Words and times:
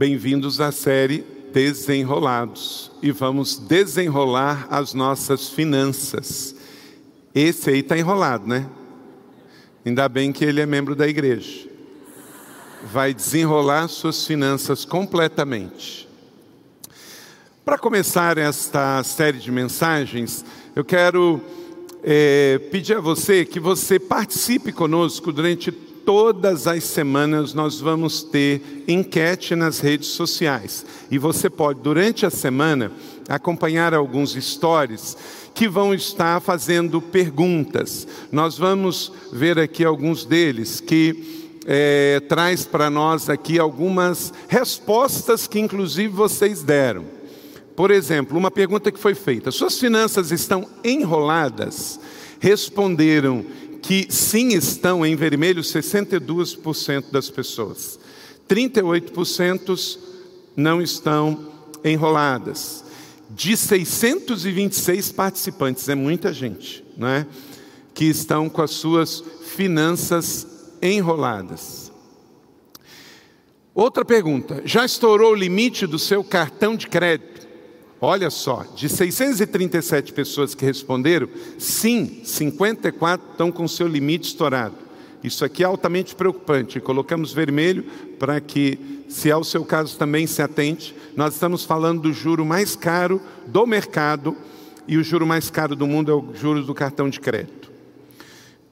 Bem-vindos 0.00 0.62
à 0.62 0.72
série 0.72 1.22
Desenrolados 1.52 2.90
e 3.02 3.12
vamos 3.12 3.58
desenrolar 3.58 4.66
as 4.70 4.94
nossas 4.94 5.50
finanças. 5.50 6.56
Esse 7.34 7.68
aí 7.68 7.80
está 7.80 7.98
enrolado, 7.98 8.46
né? 8.46 8.66
Ainda 9.84 10.08
bem 10.08 10.32
que 10.32 10.42
ele 10.42 10.58
é 10.58 10.64
membro 10.64 10.96
da 10.96 11.06
igreja. 11.06 11.68
Vai 12.90 13.12
desenrolar 13.12 13.88
suas 13.88 14.26
finanças 14.26 14.86
completamente. 14.86 16.08
Para 17.62 17.76
começar 17.76 18.38
esta 18.38 19.04
série 19.04 19.36
de 19.36 19.52
mensagens, 19.52 20.46
eu 20.74 20.82
quero 20.82 21.42
é, 22.02 22.58
pedir 22.70 22.96
a 22.96 23.00
você 23.00 23.44
que 23.44 23.60
você 23.60 23.98
participe 23.98 24.72
conosco 24.72 25.30
durante 25.30 25.70
todas 26.10 26.66
as 26.66 26.82
semanas 26.82 27.54
nós 27.54 27.78
vamos 27.78 28.24
ter 28.24 28.82
enquete 28.88 29.54
nas 29.54 29.78
redes 29.78 30.08
sociais. 30.08 30.84
E 31.08 31.18
você 31.18 31.48
pode, 31.48 31.82
durante 31.82 32.26
a 32.26 32.30
semana, 32.30 32.90
acompanhar 33.28 33.94
alguns 33.94 34.32
stories 34.32 35.16
que 35.54 35.68
vão 35.68 35.94
estar 35.94 36.40
fazendo 36.40 37.00
perguntas. 37.00 38.08
Nós 38.32 38.58
vamos 38.58 39.12
ver 39.32 39.56
aqui 39.56 39.84
alguns 39.84 40.24
deles 40.24 40.80
que 40.80 41.60
é, 41.64 42.18
traz 42.28 42.64
para 42.66 42.90
nós 42.90 43.30
aqui 43.30 43.60
algumas 43.60 44.32
respostas 44.48 45.46
que 45.46 45.60
inclusive 45.60 46.08
vocês 46.08 46.60
deram. 46.60 47.04
Por 47.76 47.92
exemplo, 47.92 48.36
uma 48.36 48.50
pergunta 48.50 48.90
que 48.90 48.98
foi 48.98 49.14
feita: 49.14 49.52
suas 49.52 49.78
finanças 49.78 50.32
estão 50.32 50.66
enroladas? 50.82 52.00
Responderam 52.40 53.44
que 53.82 54.06
sim 54.10 54.48
estão 54.48 55.04
em 55.04 55.16
vermelho 55.16 55.62
62% 55.62 57.10
das 57.10 57.30
pessoas. 57.30 57.98
38% 58.48 59.98
não 60.56 60.82
estão 60.82 61.48
enroladas. 61.84 62.84
De 63.30 63.56
626 63.56 65.12
participantes, 65.12 65.88
é 65.88 65.94
muita 65.94 66.32
gente, 66.32 66.84
não 66.96 67.08
é? 67.08 67.26
Que 67.94 68.06
estão 68.06 68.48
com 68.48 68.60
as 68.60 68.72
suas 68.72 69.22
finanças 69.42 70.46
enroladas. 70.82 71.92
Outra 73.74 74.04
pergunta: 74.04 74.62
já 74.64 74.84
estourou 74.84 75.32
o 75.32 75.36
limite 75.36 75.86
do 75.86 75.98
seu 75.98 76.24
cartão 76.24 76.74
de 76.74 76.88
crédito? 76.88 77.49
Olha 78.02 78.30
só, 78.30 78.64
de 78.74 78.88
637 78.88 80.14
pessoas 80.14 80.54
que 80.54 80.64
responderam, 80.64 81.28
sim, 81.58 82.22
54 82.24 83.32
estão 83.32 83.52
com 83.52 83.68
seu 83.68 83.86
limite 83.86 84.28
estourado. 84.28 84.74
Isso 85.22 85.44
aqui 85.44 85.62
é 85.62 85.66
altamente 85.66 86.14
preocupante. 86.14 86.80
Colocamos 86.80 87.30
vermelho 87.32 87.84
para 88.18 88.40
que, 88.40 89.04
se 89.06 89.30
é 89.30 89.36
o 89.36 89.44
seu 89.44 89.66
caso 89.66 89.98
também, 89.98 90.26
se 90.26 90.40
atente. 90.40 90.94
Nós 91.14 91.34
estamos 91.34 91.62
falando 91.64 92.00
do 92.00 92.12
juro 92.12 92.44
mais 92.44 92.74
caro 92.74 93.20
do 93.46 93.66
mercado 93.66 94.34
e 94.88 94.96
o 94.96 95.04
juro 95.04 95.26
mais 95.26 95.50
caro 95.50 95.76
do 95.76 95.86
mundo 95.86 96.10
é 96.10 96.14
o 96.14 96.34
juro 96.34 96.62
do 96.64 96.74
cartão 96.74 97.10
de 97.10 97.20
crédito. 97.20 97.70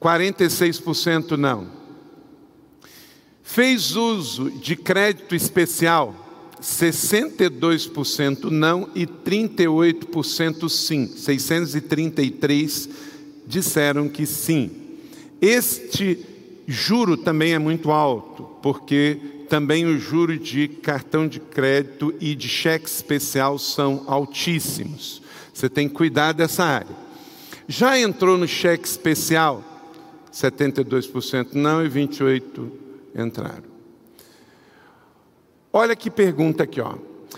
46% 0.01 1.37
não. 1.37 1.67
Fez 3.43 3.95
uso 3.95 4.49
de 4.49 4.75
crédito 4.75 5.35
especial 5.35 6.28
62% 6.61 8.49
não 8.49 8.89
e 8.93 9.05
38% 9.05 10.69
sim. 10.69 11.07
633 11.07 12.89
disseram 13.47 14.09
que 14.09 14.25
sim. 14.25 14.71
Este 15.41 16.25
juro 16.67 17.17
também 17.17 17.53
é 17.53 17.59
muito 17.59 17.91
alto, 17.91 18.43
porque 18.61 19.19
também 19.49 19.85
o 19.85 19.97
juro 19.97 20.37
de 20.37 20.67
cartão 20.67 21.27
de 21.27 21.39
crédito 21.39 22.13
e 22.19 22.35
de 22.35 22.47
cheque 22.47 22.87
especial 22.87 23.57
são 23.57 24.03
altíssimos. 24.05 25.21
Você 25.53 25.67
tem 25.67 25.87
que 25.89 25.95
cuidar 25.95 26.33
dessa 26.33 26.63
área. 26.63 26.95
Já 27.67 27.99
entrou 27.99 28.37
no 28.37 28.47
cheque 28.47 28.87
especial? 28.87 29.63
72% 30.31 31.53
não 31.53 31.83
e 31.83 31.89
28% 31.89 32.69
entraram. 33.15 33.78
Olha 35.71 35.95
que 35.95 36.09
pergunta 36.09 36.63
aqui, 36.63 36.81
ó. 36.81 36.95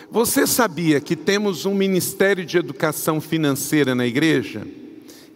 Você 0.09 0.47
sabia 0.47 1.02
que 1.02 1.18
temos 1.18 1.66
um 1.66 1.75
Ministério 1.75 2.46
de 2.46 2.58
Educação 2.58 3.19
Financeira 3.19 3.94
na 3.94 4.08
igreja? 4.08 4.66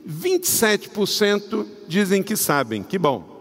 27% 0.08 1.66
dizem 1.88 2.24
que 2.24 2.38
sabem, 2.38 2.82
que 2.82 2.98
bom. 2.98 3.34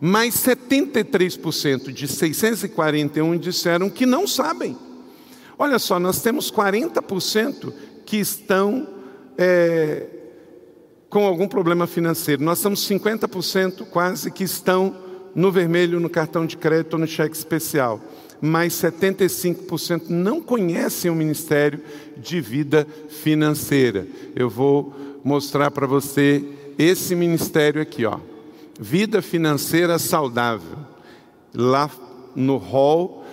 Mas 0.00 0.34
73% 0.36 1.92
de 1.92 2.08
641 2.08 3.38
disseram 3.38 3.88
que 3.88 4.04
não 4.04 4.26
sabem. 4.26 4.76
Olha 5.56 5.78
só, 5.78 6.00
nós 6.00 6.20
temos 6.20 6.50
40% 6.50 7.72
que 8.04 8.16
estão 8.16 8.86
é, 9.36 10.06
com 11.08 11.24
algum 11.24 11.46
problema 11.46 11.86
financeiro. 11.86 12.42
Nós 12.42 12.60
temos 12.60 12.88
50% 12.88 13.86
quase 13.90 14.30
que 14.30 14.42
estão 14.42 14.96
no 15.34 15.52
vermelho 15.52 16.00
no 16.00 16.10
cartão 16.10 16.44
de 16.44 16.56
crédito 16.56 16.94
ou 16.94 17.00
no 17.00 17.06
cheque 17.06 17.36
especial 17.36 18.00
mas 18.40 18.74
75% 18.74 20.08
não 20.08 20.40
conhecem 20.40 21.10
o 21.10 21.14
Ministério 21.14 21.80
de 22.16 22.40
Vida 22.40 22.86
Financeira. 23.08 24.06
Eu 24.34 24.48
vou 24.48 24.94
mostrar 25.24 25.70
para 25.70 25.86
você 25.86 26.44
esse 26.78 27.14
ministério 27.14 27.82
aqui, 27.82 28.04
ó. 28.04 28.18
Vida 28.78 29.20
Financeira 29.20 29.98
Saudável. 29.98 30.78
Lá 31.54 31.90
no 32.36 32.56
hall, 32.56 33.24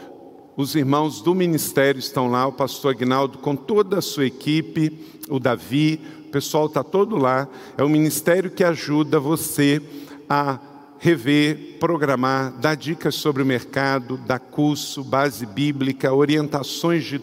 os 0.57 0.73
irmãos 0.73 1.21
do 1.21 1.35
ministério 1.35 1.99
estão 1.99 2.29
lá, 2.29 2.47
o 2.47 2.51
pastor 2.51 2.91
Agnaldo 2.91 3.37
com 3.37 3.55
toda 3.55 3.99
a 3.99 4.01
sua 4.01 4.25
equipe, 4.25 4.97
o 5.29 5.39
Davi, 5.39 5.99
o 6.27 6.31
pessoal 6.31 6.65
está 6.65 6.83
todo 6.83 7.17
lá. 7.17 7.47
É 7.77 7.83
um 7.83 7.89
ministério 7.89 8.49
que 8.49 8.63
ajuda 8.63 9.19
você 9.19 9.81
a 10.29 10.57
rever, 10.99 11.77
programar, 11.79 12.51
dar 12.53 12.75
dicas 12.75 13.15
sobre 13.15 13.43
o 13.43 13.45
mercado, 13.45 14.17
dar 14.17 14.39
curso, 14.39 15.03
base 15.03 15.45
bíblica, 15.45 16.13
orientações 16.13 17.03
de 17.03 17.19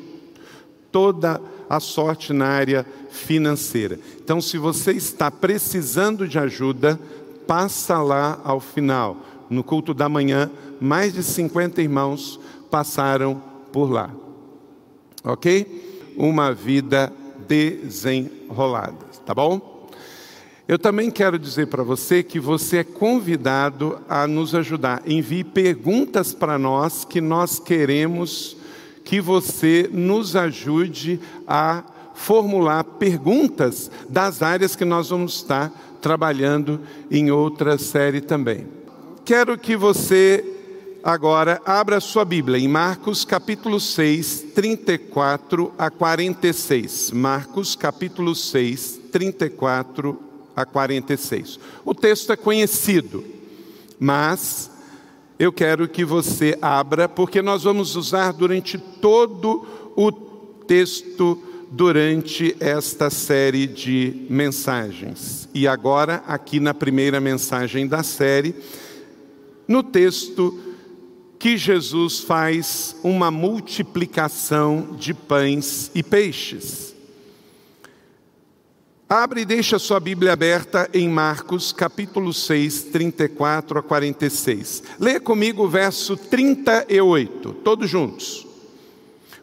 toda 0.90 1.40
a 1.68 1.80
sorte 1.80 2.32
na 2.32 2.46
área 2.46 2.86
financeira. 3.10 3.98
Então, 4.22 4.40
se 4.40 4.58
você 4.58 4.92
está 4.92 5.30
precisando 5.30 6.28
de 6.28 6.38
ajuda, 6.38 7.00
passa 7.46 8.00
lá 8.02 8.40
ao 8.44 8.60
final. 8.60 9.16
No 9.48 9.64
culto 9.64 9.94
da 9.94 10.08
manhã, 10.08 10.50
mais 10.80 11.12
de 11.12 11.22
50 11.22 11.80
irmãos 11.80 12.38
passaram 12.70 13.42
por 13.72 13.90
lá. 13.90 14.10
Ok? 15.24 16.12
Uma 16.16 16.52
vida 16.52 17.12
desenrolada, 17.48 19.06
tá 19.24 19.34
bom? 19.34 19.71
Eu 20.72 20.78
também 20.78 21.10
quero 21.10 21.38
dizer 21.38 21.66
para 21.66 21.82
você 21.82 22.22
que 22.22 22.40
você 22.40 22.78
é 22.78 22.82
convidado 22.82 24.00
a 24.08 24.26
nos 24.26 24.54
ajudar. 24.54 25.02
Envie 25.04 25.44
perguntas 25.44 26.32
para 26.32 26.58
nós 26.58 27.04
que 27.04 27.20
nós 27.20 27.58
queremos 27.58 28.56
que 29.04 29.20
você 29.20 29.86
nos 29.92 30.34
ajude 30.34 31.20
a 31.46 31.84
formular 32.14 32.84
perguntas 32.84 33.90
das 34.08 34.40
áreas 34.40 34.74
que 34.74 34.86
nós 34.86 35.10
vamos 35.10 35.34
estar 35.34 35.70
trabalhando 36.00 36.80
em 37.10 37.30
outra 37.30 37.76
série 37.76 38.22
também. 38.22 38.66
Quero 39.26 39.58
que 39.58 39.76
você 39.76 40.42
agora 41.04 41.60
abra 41.66 42.00
sua 42.00 42.24
Bíblia 42.24 42.58
em 42.58 42.66
Marcos 42.66 43.26
capítulo 43.26 43.78
6, 43.78 44.46
34 44.54 45.70
a 45.76 45.90
46. 45.90 47.10
Marcos 47.10 47.76
capítulo 47.76 48.34
6, 48.34 49.00
34 49.12 50.18
a 50.18 50.31
46. 50.64 51.58
O 51.84 51.94
texto 51.94 52.32
é 52.32 52.36
conhecido, 52.36 53.24
mas 53.98 54.70
eu 55.38 55.52
quero 55.52 55.88
que 55.88 56.04
você 56.04 56.56
abra, 56.60 57.08
porque 57.08 57.42
nós 57.42 57.64
vamos 57.64 57.96
usar 57.96 58.32
durante 58.32 58.78
todo 58.78 59.66
o 59.96 60.12
texto 60.12 61.42
durante 61.70 62.54
esta 62.60 63.08
série 63.08 63.66
de 63.66 64.26
mensagens. 64.28 65.48
E 65.54 65.66
agora, 65.66 66.22
aqui 66.26 66.60
na 66.60 66.74
primeira 66.74 67.18
mensagem 67.18 67.86
da 67.86 68.02
série, 68.02 68.54
no 69.66 69.82
texto 69.82 70.58
que 71.38 71.56
Jesus 71.56 72.20
faz 72.20 72.94
uma 73.02 73.30
multiplicação 73.30 74.94
de 74.96 75.12
pães 75.12 75.90
e 75.94 76.02
peixes. 76.02 76.91
Abre 79.14 79.42
e 79.42 79.44
deixa 79.44 79.78
sua 79.78 80.00
Bíblia 80.00 80.32
aberta 80.32 80.88
em 80.94 81.06
Marcos, 81.06 81.70
capítulo 81.70 82.32
6, 82.32 82.84
34 82.84 83.78
a 83.78 83.82
46. 83.82 84.82
Leia 84.98 85.20
comigo 85.20 85.64
o 85.64 85.68
verso 85.68 86.16
38, 86.16 87.52
todos 87.62 87.90
juntos. 87.90 88.46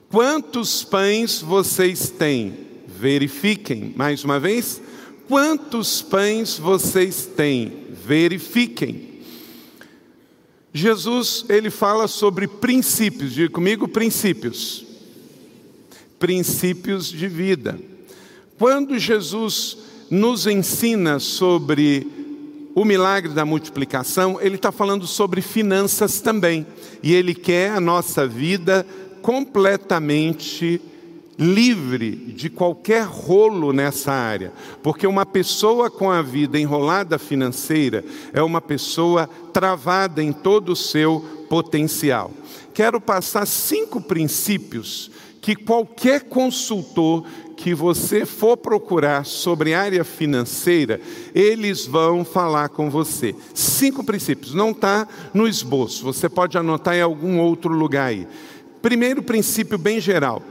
Quantos 0.10 0.84
pães 0.84 1.40
vocês 1.40 2.10
têm? 2.10 2.58
Verifiquem, 2.88 3.94
mais 3.96 4.24
uma 4.24 4.40
vez. 4.40 4.82
Quantos 5.28 6.02
pães 6.02 6.58
vocês 6.58 7.28
têm? 7.28 7.90
Verifiquem. 7.92 9.22
Jesus, 10.74 11.46
ele 11.48 11.70
fala 11.70 12.08
sobre 12.08 12.48
princípios, 12.48 13.34
diga 13.34 13.54
comigo, 13.54 13.88
princípios. 13.88 14.84
Princípios 16.18 17.08
de 17.08 17.28
vida. 17.28 17.89
Quando 18.60 19.00
Jesus 19.00 19.78
nos 20.12 20.46
ensina 20.46 21.18
sobre 21.18 22.06
o 22.76 22.84
milagre 22.84 23.32
da 23.32 23.46
multiplicação, 23.46 24.38
ele 24.42 24.56
está 24.56 24.70
falando 24.70 25.08
sobre 25.08 25.42
finanças 25.42 26.20
também. 26.20 26.68
E 27.02 27.14
ele 27.14 27.34
quer 27.34 27.72
a 27.72 27.80
nossa 27.80 28.28
vida 28.28 28.86
completamente 29.22 30.82
livre 31.38 32.12
de 32.12 32.50
qualquer 32.50 33.06
rolo 33.06 33.72
nessa 33.72 34.12
área, 34.12 34.52
porque 34.84 35.08
uma 35.08 35.26
pessoa 35.26 35.90
com 35.90 36.12
a 36.12 36.22
vida 36.22 36.60
enrolada 36.60 37.18
financeira 37.18 38.04
é 38.34 38.44
uma 38.44 38.60
pessoa 38.60 39.30
travada 39.54 40.22
em 40.22 40.34
todo 40.34 40.74
o 40.74 40.76
seu 40.76 41.46
potencial. 41.48 42.30
Quero 42.74 43.00
passar 43.00 43.48
cinco 43.48 44.02
princípios 44.02 45.10
que 45.42 45.56
qualquer 45.56 46.24
consultor 46.24 47.26
que 47.56 47.74
você 47.74 48.26
for 48.26 48.56
procurar 48.56 49.26
sobre 49.26 49.74
área 49.74 50.04
financeira, 50.04 51.02
eles 51.36 51.86
vão 51.86 52.24
falar 52.24 52.70
com 52.70 52.90
você. 52.90 53.36
Cinco 53.54 54.04
princípios, 54.04 54.54
não 54.54 54.72
está 54.72 55.08
no 55.34 55.48
esboço, 55.48 56.04
você 56.04 56.30
pode 56.30 56.58
anotar 56.58 56.96
em 56.96 57.02
algum 57.02 57.40
outro 57.40 57.74
lugar 57.74 58.08
aí. 58.08 58.28
Primeiro 58.82 59.22
princípio, 59.22 59.78
bem 59.78 60.00
geral: 60.00 60.42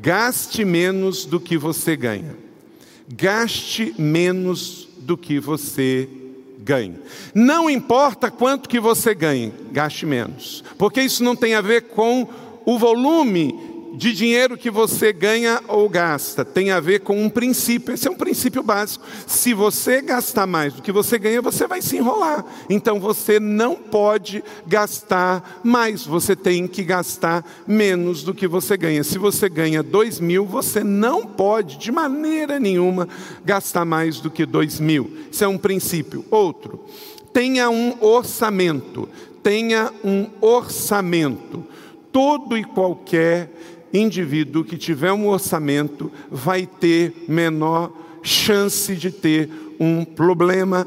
Gaste 0.00 0.64
menos 0.64 1.24
do 1.24 1.40
que 1.40 1.56
você 1.56 1.96
ganha. 1.96 2.36
Gaste 3.08 3.94
menos 3.98 4.88
do 4.98 5.16
que 5.16 5.40
você 5.40 6.08
ganha. 6.58 7.00
Não 7.34 7.68
importa 7.68 8.30
quanto 8.30 8.68
que 8.68 8.80
você 8.80 9.14
ganhe, 9.14 9.52
gaste 9.72 10.06
menos. 10.06 10.62
Porque 10.78 11.00
isso 11.00 11.24
não 11.24 11.34
tem 11.34 11.54
a 11.54 11.60
ver 11.60 11.82
com 11.82 12.28
o 12.64 12.78
volume 12.78 13.71
de 13.94 14.12
dinheiro 14.12 14.56
que 14.56 14.70
você 14.70 15.12
ganha 15.12 15.60
ou 15.68 15.88
gasta 15.88 16.44
tem 16.44 16.70
a 16.70 16.80
ver 16.80 17.00
com 17.00 17.22
um 17.22 17.28
princípio. 17.28 17.94
Esse 17.94 18.08
é 18.08 18.10
um 18.10 18.16
princípio 18.16 18.62
básico. 18.62 19.04
Se 19.26 19.52
você 19.52 20.00
gastar 20.00 20.46
mais 20.46 20.72
do 20.74 20.82
que 20.82 20.90
você 20.90 21.18
ganha, 21.18 21.42
você 21.42 21.66
vai 21.66 21.82
se 21.82 21.96
enrolar. 21.96 22.44
Então 22.70 22.98
você 22.98 23.38
não 23.38 23.76
pode 23.76 24.42
gastar 24.66 25.60
mais. 25.62 26.06
Você 26.06 26.34
tem 26.34 26.66
que 26.66 26.82
gastar 26.82 27.44
menos 27.66 28.22
do 28.22 28.34
que 28.34 28.48
você 28.48 28.76
ganha. 28.76 29.04
Se 29.04 29.18
você 29.18 29.48
ganha 29.48 29.82
dois 29.82 30.18
mil, 30.18 30.46
você 30.46 30.82
não 30.82 31.26
pode, 31.26 31.78
de 31.78 31.92
maneira 31.92 32.58
nenhuma, 32.58 33.08
gastar 33.44 33.84
mais 33.84 34.20
do 34.20 34.30
que 34.30 34.46
dois 34.46 34.80
mil. 34.80 35.10
Isso 35.30 35.44
é 35.44 35.48
um 35.48 35.58
princípio. 35.58 36.24
Outro, 36.30 36.84
tenha 37.32 37.68
um 37.68 37.96
orçamento. 38.00 39.08
Tenha 39.42 39.92
um 40.04 40.28
orçamento. 40.40 41.64
Todo 42.12 42.58
e 42.58 42.64
qualquer 42.64 43.50
indivíduo 43.92 44.64
que 44.64 44.76
tiver 44.76 45.12
um 45.12 45.28
orçamento 45.28 46.10
vai 46.30 46.66
ter 46.66 47.24
menor 47.28 47.92
chance 48.22 48.94
de 48.94 49.10
ter 49.10 49.50
um 49.78 50.04
problema 50.04 50.86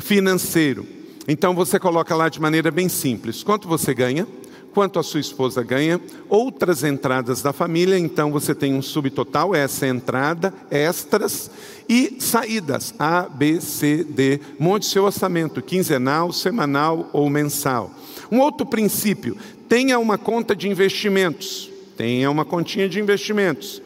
financeiro. 0.00 0.86
Então 1.28 1.54
você 1.54 1.78
coloca 1.78 2.14
lá 2.14 2.28
de 2.28 2.40
maneira 2.40 2.70
bem 2.70 2.88
simples: 2.88 3.42
quanto 3.42 3.66
você 3.66 3.94
ganha, 3.94 4.26
quanto 4.72 4.98
a 4.98 5.02
sua 5.02 5.20
esposa 5.20 5.62
ganha, 5.62 6.00
outras 6.28 6.84
entradas 6.84 7.40
da 7.40 7.52
família, 7.52 7.98
então 7.98 8.30
você 8.30 8.54
tem 8.54 8.74
um 8.74 8.82
subtotal, 8.82 9.54
essa 9.54 9.86
é 9.86 9.88
entrada, 9.88 10.52
extras 10.70 11.50
e 11.88 12.16
saídas, 12.20 12.94
A, 12.98 13.22
B, 13.22 13.60
C, 13.60 14.04
D. 14.04 14.38
Monte 14.58 14.86
seu 14.86 15.04
orçamento, 15.04 15.62
quinzenal, 15.62 16.32
semanal 16.32 17.08
ou 17.12 17.30
mensal. 17.30 17.90
Um 18.30 18.38
outro 18.40 18.66
princípio, 18.66 19.36
tenha 19.68 19.98
uma 19.98 20.18
conta 20.18 20.54
de 20.54 20.68
investimentos. 20.68 21.70
Tenha 21.96 22.30
uma 22.30 22.44
continha 22.44 22.88
de 22.88 23.00
investimentos. 23.00 23.80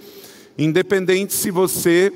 Independente 0.59 1.33
se 1.33 1.51
você 1.51 2.12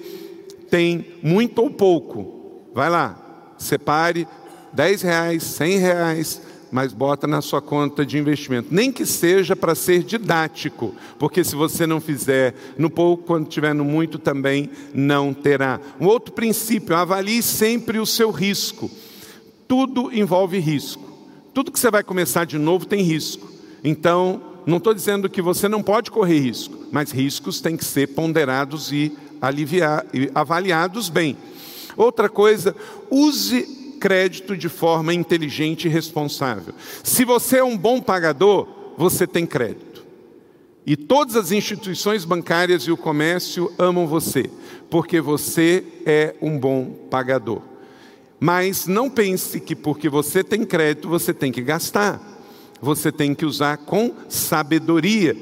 tem 0.70 1.06
muito 1.22 1.60
ou 1.62 1.70
pouco. 1.70 2.62
Vai 2.74 2.90
lá, 2.90 3.54
separe 3.56 4.26
10 4.72 5.02
reais, 5.02 5.42
100 5.44 5.78
reais, 5.78 6.42
mas 6.72 6.92
bota 6.92 7.28
na 7.28 7.40
sua 7.40 7.62
conta 7.62 8.04
de 8.04 8.18
investimento. 8.18 8.68
Nem 8.72 8.90
que 8.90 9.06
seja 9.06 9.54
para 9.54 9.76
ser 9.76 10.02
didático, 10.02 10.92
porque 11.20 11.44
se 11.44 11.54
você 11.54 11.86
não 11.86 12.00
fizer 12.00 12.52
no 12.76 12.90
pouco, 12.90 13.22
quando 13.22 13.48
tiver 13.48 13.72
no 13.72 13.84
muito 13.84 14.18
também 14.18 14.68
não 14.92 15.32
terá. 15.32 15.80
Um 16.00 16.06
outro 16.06 16.34
princípio, 16.34 16.96
avalie 16.96 17.40
sempre 17.42 18.00
o 18.00 18.06
seu 18.06 18.32
risco. 18.32 18.90
Tudo 19.68 20.12
envolve 20.12 20.58
risco. 20.58 21.04
Tudo 21.54 21.70
que 21.70 21.78
você 21.78 21.92
vai 21.92 22.02
começar 22.02 22.44
de 22.44 22.58
novo 22.58 22.84
tem 22.84 23.02
risco. 23.02 23.48
Então, 23.84 24.53
não 24.66 24.78
estou 24.78 24.94
dizendo 24.94 25.28
que 25.28 25.42
você 25.42 25.68
não 25.68 25.82
pode 25.82 26.10
correr 26.10 26.38
risco, 26.38 26.86
mas 26.90 27.10
riscos 27.10 27.60
têm 27.60 27.76
que 27.76 27.84
ser 27.84 28.08
ponderados 28.08 28.92
e, 28.92 29.12
aliviar, 29.40 30.06
e 30.12 30.30
avaliados 30.34 31.08
bem. 31.08 31.36
Outra 31.96 32.28
coisa, 32.28 32.74
use 33.10 33.62
crédito 34.00 34.56
de 34.56 34.68
forma 34.68 35.12
inteligente 35.12 35.86
e 35.86 35.90
responsável. 35.90 36.74
Se 37.02 37.24
você 37.24 37.58
é 37.58 37.64
um 37.64 37.76
bom 37.76 38.00
pagador, 38.00 38.66
você 38.96 39.26
tem 39.26 39.46
crédito. 39.46 40.04
E 40.86 40.96
todas 40.96 41.36
as 41.36 41.52
instituições 41.52 42.24
bancárias 42.24 42.82
e 42.82 42.90
o 42.90 42.96
comércio 42.96 43.72
amam 43.78 44.06
você, 44.06 44.50
porque 44.90 45.20
você 45.20 45.84
é 46.04 46.34
um 46.42 46.58
bom 46.58 46.90
pagador. 47.10 47.62
Mas 48.38 48.86
não 48.86 49.08
pense 49.08 49.60
que 49.60 49.74
porque 49.74 50.08
você 50.08 50.44
tem 50.44 50.64
crédito, 50.64 51.08
você 51.08 51.32
tem 51.32 51.50
que 51.50 51.62
gastar 51.62 52.33
você 52.80 53.10
tem 53.10 53.34
que 53.34 53.46
usar 53.46 53.78
com 53.78 54.12
sabedoria. 54.28 55.36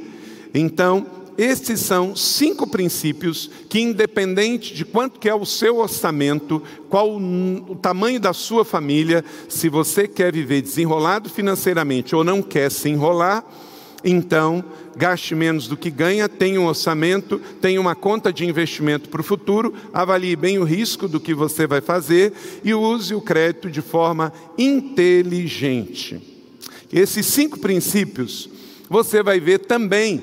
Então, 0.54 1.06
esses 1.36 1.80
são 1.80 2.14
cinco 2.14 2.66
princípios 2.66 3.50
que, 3.68 3.80
independente 3.80 4.74
de 4.74 4.84
quanto 4.84 5.18
que 5.18 5.28
é 5.28 5.34
o 5.34 5.46
seu 5.46 5.78
orçamento, 5.78 6.62
qual 6.88 7.16
o 7.16 7.74
tamanho 7.80 8.20
da 8.20 8.32
sua 8.32 8.64
família, 8.64 9.24
se 9.48 9.68
você 9.68 10.06
quer 10.06 10.32
viver 10.32 10.60
desenrolado 10.60 11.30
financeiramente 11.30 12.14
ou 12.14 12.22
não 12.22 12.42
quer 12.42 12.70
se 12.70 12.88
enrolar, 12.90 13.44
então 14.04 14.62
gaste 14.96 15.34
menos 15.34 15.66
do 15.66 15.76
que 15.76 15.90
ganha, 15.90 16.28
tenha 16.28 16.60
um 16.60 16.66
orçamento, 16.66 17.40
tenha 17.60 17.80
uma 17.80 17.94
conta 17.94 18.32
de 18.32 18.44
investimento 18.44 19.08
para 19.08 19.20
o 19.20 19.24
futuro, 19.24 19.72
avalie 19.92 20.36
bem 20.36 20.58
o 20.58 20.64
risco 20.64 21.08
do 21.08 21.20
que 21.20 21.32
você 21.32 21.66
vai 21.66 21.80
fazer 21.80 22.32
e 22.62 22.74
use 22.74 23.14
o 23.14 23.20
crédito 23.22 23.70
de 23.70 23.80
forma 23.80 24.32
inteligente. 24.58 26.31
Esses 26.92 27.26
cinco 27.26 27.58
princípios 27.58 28.48
você 28.88 29.22
vai 29.22 29.40
ver 29.40 29.60
também 29.60 30.22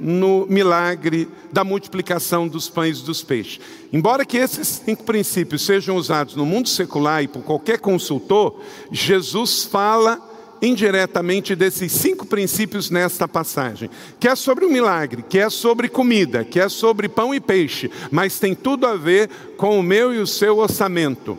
no 0.00 0.46
milagre 0.48 1.28
da 1.52 1.64
multiplicação 1.64 2.46
dos 2.48 2.68
pães 2.68 3.00
e 3.00 3.04
dos 3.04 3.22
peixes. 3.22 3.60
Embora 3.92 4.24
que 4.24 4.36
esses 4.36 4.82
cinco 4.84 5.04
princípios 5.04 5.62
sejam 5.64 5.96
usados 5.96 6.34
no 6.34 6.46
mundo 6.46 6.68
secular 6.68 7.22
e 7.22 7.28
por 7.28 7.42
qualquer 7.42 7.78
consultor, 7.78 8.60
Jesus 8.90 9.64
fala 9.64 10.20
indiretamente 10.60 11.54
desses 11.54 11.92
cinco 11.92 12.26
princípios 12.26 12.90
nesta 12.90 13.28
passagem, 13.28 13.90
que 14.18 14.28
é 14.28 14.34
sobre 14.34 14.64
o 14.64 14.72
milagre, 14.72 15.22
que 15.22 15.38
é 15.38 15.50
sobre 15.50 15.88
comida, 15.88 16.44
que 16.44 16.58
é 16.58 16.68
sobre 16.68 17.08
pão 17.08 17.34
e 17.34 17.40
peixe, 17.40 17.90
mas 18.10 18.38
tem 18.38 18.54
tudo 18.54 18.86
a 18.86 18.96
ver 18.96 19.28
com 19.56 19.78
o 19.78 19.82
meu 19.82 20.14
e 20.14 20.18
o 20.18 20.26
seu 20.26 20.58
orçamento. 20.58 21.38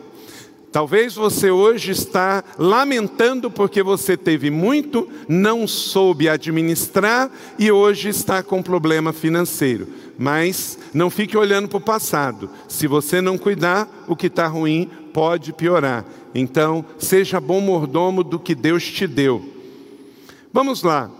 Talvez 0.70 1.14
você 1.14 1.50
hoje 1.50 1.92
está 1.92 2.44
lamentando 2.58 3.50
porque 3.50 3.82
você 3.82 4.16
teve 4.16 4.50
muito, 4.50 5.08
não 5.26 5.66
soube 5.66 6.28
administrar 6.28 7.30
e 7.58 7.72
hoje 7.72 8.10
está 8.10 8.42
com 8.42 8.62
problema 8.62 9.12
financeiro. 9.12 9.88
Mas 10.18 10.78
não 10.92 11.08
fique 11.08 11.36
olhando 11.36 11.68
para 11.68 11.78
o 11.78 11.80
passado. 11.80 12.50
Se 12.68 12.86
você 12.86 13.20
não 13.20 13.38
cuidar, 13.38 13.88
o 14.06 14.14
que 14.14 14.26
está 14.26 14.46
ruim 14.46 14.90
pode 15.12 15.52
piorar. 15.52 16.04
Então, 16.34 16.84
seja 16.98 17.40
bom 17.40 17.60
mordomo 17.60 18.22
do 18.22 18.38
que 18.38 18.54
Deus 18.54 18.84
te 18.84 19.06
deu. 19.06 19.42
Vamos 20.52 20.82
lá. 20.82 21.10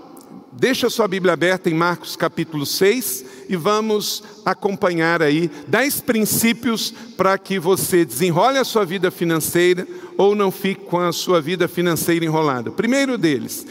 Deixa 0.61 0.91
sua 0.91 1.07
Bíblia 1.07 1.35
aberta 1.35 1.71
em 1.71 1.75
Marcos 1.75 2.17
capítulo 2.17 2.67
6 2.67 3.25
e 3.49 3.55
vamos 3.55 4.25
acompanhar 4.45 5.23
aí 5.23 5.49
dez 5.69 6.01
princípios 6.01 6.93
para 7.17 7.39
que 7.39 7.61
você 7.61 8.05
desenrole 8.05 8.59
a 8.59 8.65
sua 8.65 8.85
vida 8.85 9.09
financeira 9.09 9.87
ou 10.17 10.35
não 10.35 10.51
fique 10.51 10.85
com 10.87 10.99
a 10.99 11.13
sua 11.13 11.41
vida 11.41 11.69
financeira 11.69 12.25
enrolada. 12.25 12.73
Primeiro 12.73 13.17
deles, 13.17 13.65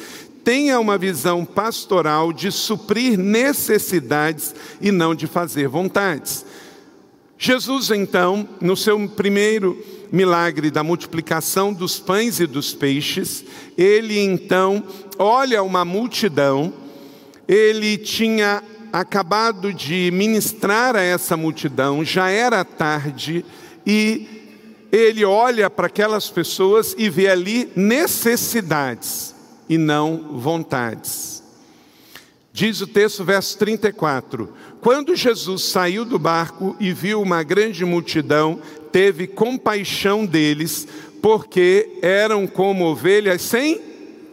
tenha 0.46 0.79
uma 0.79 0.98
visão 0.98 1.44
pastoral 1.44 2.32
de 2.32 2.50
suprir 2.53 3.17
necessidades 3.17 4.56
e 4.79 4.89
não 4.89 5.13
de 5.13 5.27
fazer 5.27 5.67
vontades. 5.67 6.46
Jesus, 7.38 7.91
então, 7.91 8.48
no 8.62 8.77
seu 8.77 9.10
primeiro 9.10 9.77
milagre 10.12 10.72
da 10.72 10.84
multiplicação 10.84 11.74
dos 11.74 12.00
pães 12.00 12.40
e 12.40 12.48
dos 12.48 12.74
peixes, 12.74 13.44
ele 13.78 14.20
então 14.20 14.84
olha 15.18 15.64
uma 15.64 15.84
multidão, 15.84 16.74
ele 17.48 17.98
tinha 17.98 18.64
acabado 18.92 19.74
de 19.74 20.10
ministrar 20.12 20.96
a 20.96 21.02
essa 21.02 21.36
multidão, 21.36 22.04
já 22.04 22.30
era 22.30 22.64
tarde, 22.64 23.46
e 23.86 24.38
ele 24.92 25.26
olha 25.26 25.70
para 25.70 25.88
aquelas 25.88 26.30
pessoas 26.30 26.96
e 26.98 27.10
vê 27.10 27.28
ali 27.28 27.70
necessidades. 27.76 29.36
e 29.70 29.78
não 29.78 30.40
vontades. 30.40 31.44
Diz 32.54 32.80
o 32.80 32.88
texto, 32.88 33.24
verso 33.24 33.58
34: 33.58 34.52
Quando 34.80 35.16
Jesus 35.16 35.64
saiu 35.64 36.06
do 36.06 36.18
barco 36.18 36.74
e 36.80 36.94
viu 36.94 37.22
uma 37.22 37.44
grande 37.44 37.84
multidão, 37.84 38.62
teve 38.98 39.27
compaixão 39.27 40.25
deles, 40.25 40.88
porque 41.22 42.00
eram 42.01 42.48
como 42.48 42.84
ovelhas 42.84 43.44
sem 43.44 43.80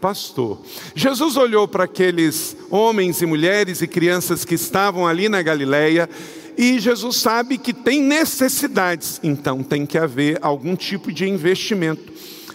pastor. 0.01 0.59
Jesus 0.95 1.37
olhou 1.37 1.69
para 1.69 1.85
aqueles 1.85 2.57
homens 2.71 3.21
e 3.21 3.27
mulheres 3.27 3.83
e 3.83 3.87
crianças 3.87 4.43
que 4.43 4.55
estavam 4.55 5.07
ali 5.07 5.29
na 5.29 5.43
Galileia 5.43 6.09
e 6.57 6.79
Jesus 6.79 7.17
sabe 7.17 7.59
que 7.59 7.75
tem 7.75 8.01
necessidades, 8.01 9.21
então 9.23 9.63
tem 9.63 9.85
que 9.85 9.99
haver 9.99 10.39
algum 10.41 10.75
tipo 10.75 11.13
de 11.13 11.29
investimento. 11.29 12.11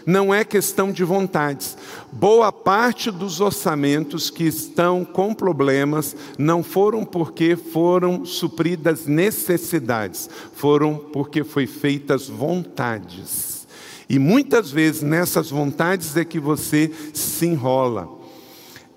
Não 0.05 0.33
é 0.33 0.43
questão 0.43 0.91
de 0.91 1.03
vontades. 1.03 1.77
Boa 2.11 2.51
parte 2.51 3.11
dos 3.11 3.41
orçamentos 3.41 4.29
que 4.29 4.45
estão 4.45 5.03
com 5.05 5.33
problemas 5.33 6.15
não 6.37 6.63
foram 6.63 7.05
porque 7.05 7.55
foram 7.55 8.25
supridas 8.25 9.05
necessidades, 9.05 10.29
foram 10.53 10.97
porque 10.97 11.43
foi 11.43 11.67
feitas 11.67 12.27
vontades. 12.27 13.67
E 14.09 14.17
muitas 14.17 14.71
vezes 14.71 15.03
nessas 15.03 15.51
vontades 15.51 16.17
é 16.17 16.25
que 16.25 16.39
você 16.39 16.91
se 17.13 17.45
enrola. 17.45 18.09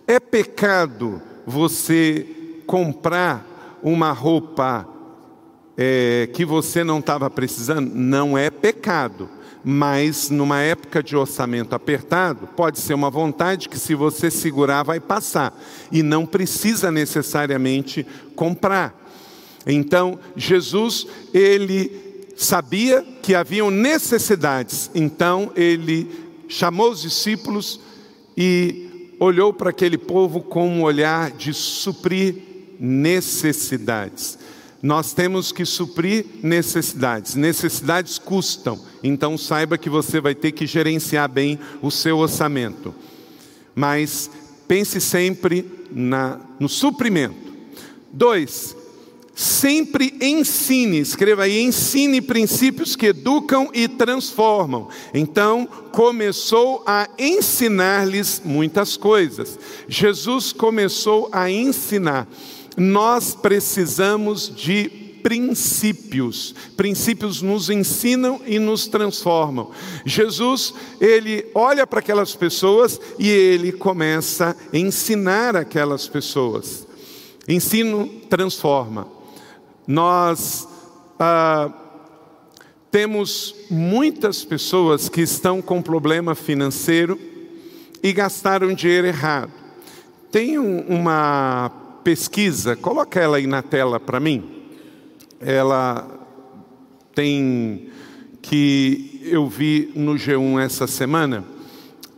É 0.06 0.18
pecado 0.18 1.21
você 1.47 2.26
comprar 2.66 3.80
uma 3.82 4.12
roupa 4.12 4.88
é, 5.76 6.29
que 6.33 6.45
você 6.45 6.85
não 6.85 6.99
estava 6.99 7.29
precisando? 7.31 7.91
Não 7.95 8.37
é 8.37 8.50
pecado. 8.50 9.29
Mas 9.64 10.29
numa 10.29 10.61
época 10.61 11.02
de 11.02 11.17
orçamento 11.17 11.75
apertado, 11.75 12.49
pode 12.49 12.81
ser 12.81 12.95
uma 12.95 13.11
vontade 13.11 13.69
que, 13.69 13.79
se 13.79 13.95
você 13.95 14.31
segurar, 14.31 14.83
vai 14.83 14.99
passar. 14.99 15.57
E 15.91 16.02
não 16.02 16.26
precisa 16.26 16.91
necessariamente 16.91 18.05
comprar. 18.35 18.99
Então, 19.64 20.19
Jesus, 20.37 21.07
ele 21.33 22.26
sabia 22.37 23.05
que 23.23 23.35
haviam 23.35 23.71
necessidades. 23.71 24.91
Então, 24.95 25.52
ele 25.55 26.11
chamou 26.49 26.91
os 26.91 27.02
discípulos 27.02 27.81
e 28.37 29.14
olhou 29.21 29.52
para 29.52 29.71
aquele 29.71 29.97
povo 29.97 30.41
com 30.43 30.69
um 30.69 30.83
olhar 30.83 31.31
de 31.31 31.55
suprir 31.55 32.35
necessidades. 32.81 34.38
Nós 34.83 35.12
temos 35.12 35.53
que 35.53 35.65
suprir 35.65 36.27
necessidades. 36.43 37.37
Necessidades 37.37 38.19
custam, 38.19 38.81
então 39.03 39.39
saiba 39.39 39.79
que 39.79 39.89
você 39.89 40.21
vai 40.21 40.35
ter 40.35 40.51
que 40.51 40.67
gerenciar 40.67 41.29
bem 41.29 41.59
o 41.81 41.91
seu 41.91 42.19
orçamento. 42.19 42.93
Mas 43.75 44.29
pense 44.67 45.01
sempre 45.01 45.65
na, 45.91 46.41
no 46.59 46.69
suprimento. 46.69 47.53
Dois, 48.12 48.77
sempre 49.35 50.15
ensine, 50.21 50.99
escreva 50.99 51.45
aí, 51.45 51.62
ensine 51.62 52.21
princípios 52.21 52.97
que 52.97 53.07
educam 53.07 53.71
e 53.73 53.87
transformam. 53.87 54.89
Então, 55.15 55.67
começou 55.93 56.83
a 56.87 57.09
ensinar-lhes 57.17 58.43
muitas 58.45 58.97
coisas. 58.97 59.59
Jesus 59.89 60.53
começou 60.53 61.29
a 61.33 61.51
ensinar 61.51 62.27
nós 62.76 63.35
precisamos 63.35 64.55
de 64.55 65.02
princípios. 65.23 66.55
Princípios 66.76 67.41
nos 67.41 67.71
ensinam 67.71 68.41
e 68.47 68.59
nos 68.59 68.87
transformam. 68.87 69.71
Jesus, 70.05 70.75
ele 71.00 71.47
olha 71.55 71.87
para 71.87 72.00
aquelas 72.00 72.35
pessoas 72.35 73.00
e 73.19 73.29
ele 73.29 73.73
começa 73.73 74.57
a 74.73 74.76
ensinar 74.76 75.57
aquelas 75.57 76.09
pessoas. 76.09 76.87
Ensino 77.49 78.09
transforma. 78.29 79.07
Nós 79.87 80.69
ah, 81.19 81.73
temos 82.91 83.55
muitas 83.71 84.45
pessoas 84.45 85.09
que 85.09 85.23
estão 85.23 85.62
com 85.62 85.81
problema 85.81 86.35
financeiro 86.35 87.19
e 88.02 88.12
gastaram 88.12 88.75
dinheiro 88.75 89.07
errado. 89.07 89.52
Tem 90.31 90.59
uma 90.59 91.82
pesquisa, 92.02 92.76
coloca 92.76 93.21
ela 93.21 93.37
aí 93.37 93.47
na 93.47 93.62
tela 93.62 93.99
para 93.99 94.21
mim. 94.21 94.44
Ela 95.40 96.09
tem 97.14 97.88
que 98.40 99.21
eu 99.25 99.49
vi 99.49 99.92
no 99.94 100.14
G1 100.14 100.61
essa 100.61 100.87
semana 100.87 101.44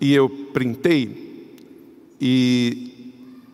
e 0.00 0.14
eu 0.14 0.28
printei 0.28 1.24
e 2.20 2.94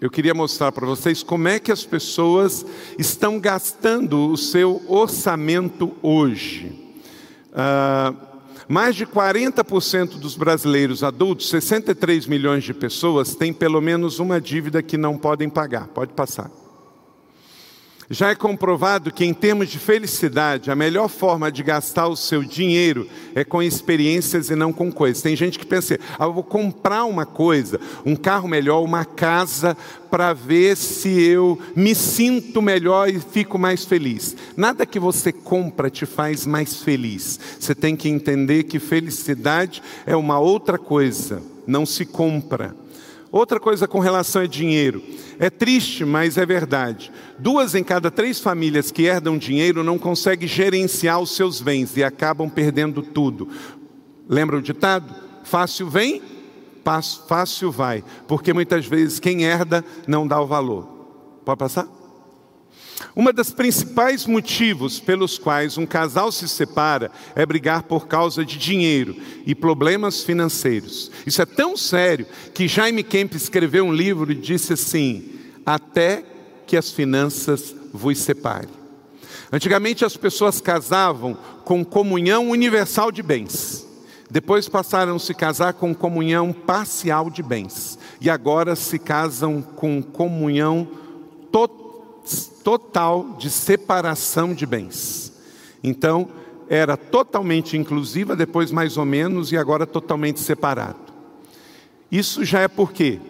eu 0.01 0.11
queria 0.11 0.33
mostrar 0.33 0.73
para 0.73 0.87
vocês 0.87 1.23
como 1.23 1.49
é 1.49 1.59
que 1.59 1.71
as 1.71 1.85
pessoas 1.85 2.65
estão 2.99 3.39
gastando 3.39 4.31
o 4.31 4.37
seu 4.37 4.83
orçamento 4.89 5.93
hoje. 6.03 6.73
Ah, 7.53 8.15
mais 8.71 8.95
de 8.95 9.05
40% 9.05 10.11
dos 10.11 10.37
brasileiros 10.37 11.03
adultos, 11.03 11.49
63 11.49 12.25
milhões 12.29 12.63
de 12.63 12.73
pessoas, 12.73 13.35
têm 13.35 13.53
pelo 13.53 13.81
menos 13.81 14.21
uma 14.21 14.41
dívida 14.41 14.81
que 14.81 14.97
não 14.97 15.19
podem 15.19 15.51
pagar. 15.51 15.89
Pode 15.89 16.13
passar. 16.13 16.49
Já 18.13 18.31
é 18.31 18.35
comprovado 18.35 19.13
que, 19.13 19.25
em 19.25 19.33
termos 19.33 19.69
de 19.69 19.79
felicidade, 19.79 20.69
a 20.69 20.75
melhor 20.75 21.09
forma 21.09 21.51
de 21.51 21.63
gastar 21.63 22.09
o 22.09 22.17
seu 22.17 22.43
dinheiro 22.43 23.07
é 23.37 23.45
com 23.45 23.63
experiências 23.63 24.51
e 24.51 24.57
não 24.57 24.73
com 24.73 24.91
coisas. 24.91 25.23
Tem 25.23 25.37
gente 25.37 25.57
que 25.57 25.65
pensa, 25.65 25.97
ah, 26.19 26.25
eu 26.25 26.33
vou 26.33 26.43
comprar 26.43 27.05
uma 27.05 27.25
coisa, 27.25 27.79
um 28.05 28.17
carro 28.17 28.49
melhor, 28.49 28.83
uma 28.83 29.05
casa, 29.05 29.77
para 30.11 30.33
ver 30.33 30.77
se 30.77 31.23
eu 31.23 31.57
me 31.77 31.95
sinto 31.95 32.61
melhor 32.61 33.09
e 33.09 33.21
fico 33.21 33.57
mais 33.57 33.85
feliz. 33.85 34.35
Nada 34.57 34.85
que 34.85 34.99
você 34.99 35.31
compra 35.31 35.89
te 35.89 36.05
faz 36.05 36.45
mais 36.45 36.83
feliz. 36.83 37.39
Você 37.61 37.77
tem 37.77 37.95
que 37.95 38.09
entender 38.09 38.65
que 38.65 38.81
felicidade 38.81 39.81
é 40.05 40.17
uma 40.17 40.41
outra 40.41 40.77
coisa, 40.77 41.41
não 41.65 41.87
se 41.87 42.05
compra. 42.05 42.75
Outra 43.33 43.61
coisa 43.61 43.87
com 43.87 44.01
relação 44.01 44.43
a 44.43 44.47
dinheiro. 44.47 45.03
É 45.39 45.49
triste, 45.49 46.05
mas 46.05 46.37
é 46.37 46.45
verdade. 46.45 47.13
Duas 47.39 47.75
em 47.75 47.85
cada 47.85 48.11
três 48.11 48.41
famílias 48.41 48.91
que 48.91 49.05
herdam 49.05 49.39
dinheiro 49.39 49.85
não 49.85 49.99
conseguem 49.99 50.49
gerenciar 50.49 51.21
os 51.21 51.37
seus 51.37 51.61
bens 51.61 51.97
e 51.97 52.03
acabam 52.03 52.51
perdendo 52.51 53.03
tudo. 53.03 53.49
Lembra 54.29 54.57
o 54.57 54.63
ditado? 54.63 55.15
Fácil 55.45 55.89
vem, 55.89 56.21
fácil 57.29 57.71
vai. 57.71 58.03
Porque 58.27 58.53
muitas 58.53 58.87
vezes 58.87 59.21
quem 59.21 59.45
herda 59.45 59.85
não 60.09 60.27
dá 60.27 60.41
o 60.41 60.47
valor. 60.47 60.85
Pode 61.45 61.59
passar? 61.59 62.00
Uma 63.15 63.33
das 63.33 63.51
principais 63.51 64.27
motivos 64.27 65.01
pelos 65.01 65.39
quais 65.39 65.79
um 65.79 65.87
casal 65.87 66.31
se 66.31 66.49
separa 66.49 67.11
é 67.35 67.45
brigar 67.45 67.85
por 67.85 68.07
causa 68.07 68.45
de 68.45 68.59
dinheiro 68.59 69.17
e 69.47 69.55
problemas 69.55 70.23
financeiros. 70.23 71.11
Isso 71.27 71.43
é 71.43 71.47
tão 71.47 71.77
sério 71.77 72.27
que 72.55 72.69
Jaime 72.69 73.03
Kemp 73.03 73.35
escreveu 73.35 73.85
um 73.85 73.93
livro 73.93 74.31
e 74.31 74.35
disse 74.35 74.75
assim: 74.75 75.31
até 75.65 76.25
que 76.67 76.77
as 76.77 76.91
finanças 76.91 77.75
vos 77.93 78.19
separem. 78.19 78.71
Antigamente 79.53 80.05
as 80.05 80.17
pessoas 80.17 80.61
casavam 80.61 81.37
com 81.65 81.85
comunhão 81.85 82.51
universal 82.51 83.11
de 83.11 83.23
bens. 83.23 83.87
Depois 84.31 84.69
passaram 84.69 85.17
a 85.17 85.19
se 85.19 85.35
casar 85.35 85.73
com 85.73 85.93
comunhão 85.93 86.53
parcial 86.53 87.29
de 87.29 87.43
bens. 87.43 87.99
E 88.21 88.31
agora 88.31 88.77
se 88.77 88.97
casam 88.97 89.61
com 89.61 90.01
comunhão 90.01 90.87
total 91.51 91.80
total 92.63 93.37
de 93.39 93.51
separação 93.51 94.55
de 94.55 94.67
bens. 94.67 95.33
Então, 95.83 96.29
era 96.69 96.97
totalmente 96.97 97.77
inclusiva, 97.77 98.37
depois 98.37 98.71
mais 98.71 98.97
ou 98.97 99.05
menos, 99.05 99.51
e 99.51 99.57
agora 99.57 99.87
totalmente 99.87 100.39
separado. 100.39 101.11
Isso 102.11 102.45
já 102.45 102.61
é 102.61 102.69
porque 102.69 103.21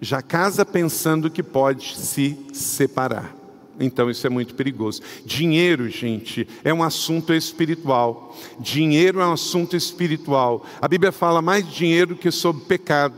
já 0.00 0.20
casa 0.20 0.64
pensando 0.64 1.30
que 1.30 1.42
pode 1.42 1.96
se 1.96 2.36
separar. 2.52 3.36
Então 3.78 4.10
isso 4.10 4.26
é 4.26 4.30
muito 4.30 4.54
perigoso. 4.54 5.02
Dinheiro, 5.24 5.88
gente, 5.88 6.46
é 6.64 6.72
um 6.72 6.82
assunto 6.82 7.32
espiritual. 7.32 8.36
Dinheiro 8.58 9.20
é 9.20 9.26
um 9.26 9.32
assunto 9.32 9.76
espiritual. 9.76 10.64
A 10.80 10.88
Bíblia 10.88 11.12
fala 11.12 11.40
mais 11.40 11.66
de 11.66 11.74
dinheiro 11.74 12.16
que 12.16 12.30
sobre 12.30 12.64
pecado. 12.64 13.14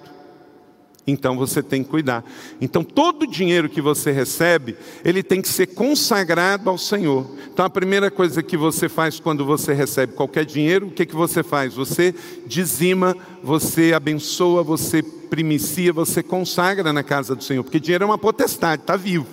Então 1.07 1.37
você 1.37 1.63
tem 1.63 1.83
que 1.83 1.91
cuidar. 1.91 2.25
Então 2.61 2.83
todo 2.83 3.25
o 3.25 3.27
dinheiro 3.27 3.69
que 3.69 3.81
você 3.81 4.11
recebe, 4.11 4.77
ele 5.05 5.23
tem 5.23 5.43
que 5.43 5.49
ser 5.49 5.67
consagrado 5.67 6.71
ao 6.71 6.79
Senhor. 6.79 7.31
Então 7.53 7.65
a 7.65 7.71
primeira 7.71 8.11
coisa 8.11 8.43
que 8.43 8.57
você 8.57 8.89
faz 8.89 9.21
quando 9.21 9.45
você 9.45 9.75
recebe 9.75 10.15
qualquer 10.15 10.45
dinheiro, 10.45 10.87
o 10.87 10.91
que, 10.91 11.05
que 11.05 11.15
você 11.15 11.43
faz? 11.43 11.75
Você 11.75 12.15
dizima, 12.47 13.15
você 13.43 13.93
abençoa, 13.93 14.63
você 14.63 15.03
primicia, 15.03 15.93
você 15.93 16.23
consagra 16.23 16.93
na 16.93 17.03
casa 17.03 17.35
do 17.35 17.45
Senhor. 17.45 17.63
Porque 17.63 17.81
dinheiro 17.81 18.05
é 18.05 18.07
uma 18.07 18.19
potestade, 18.19 18.83
está 18.83 18.97
vivo. 18.97 19.27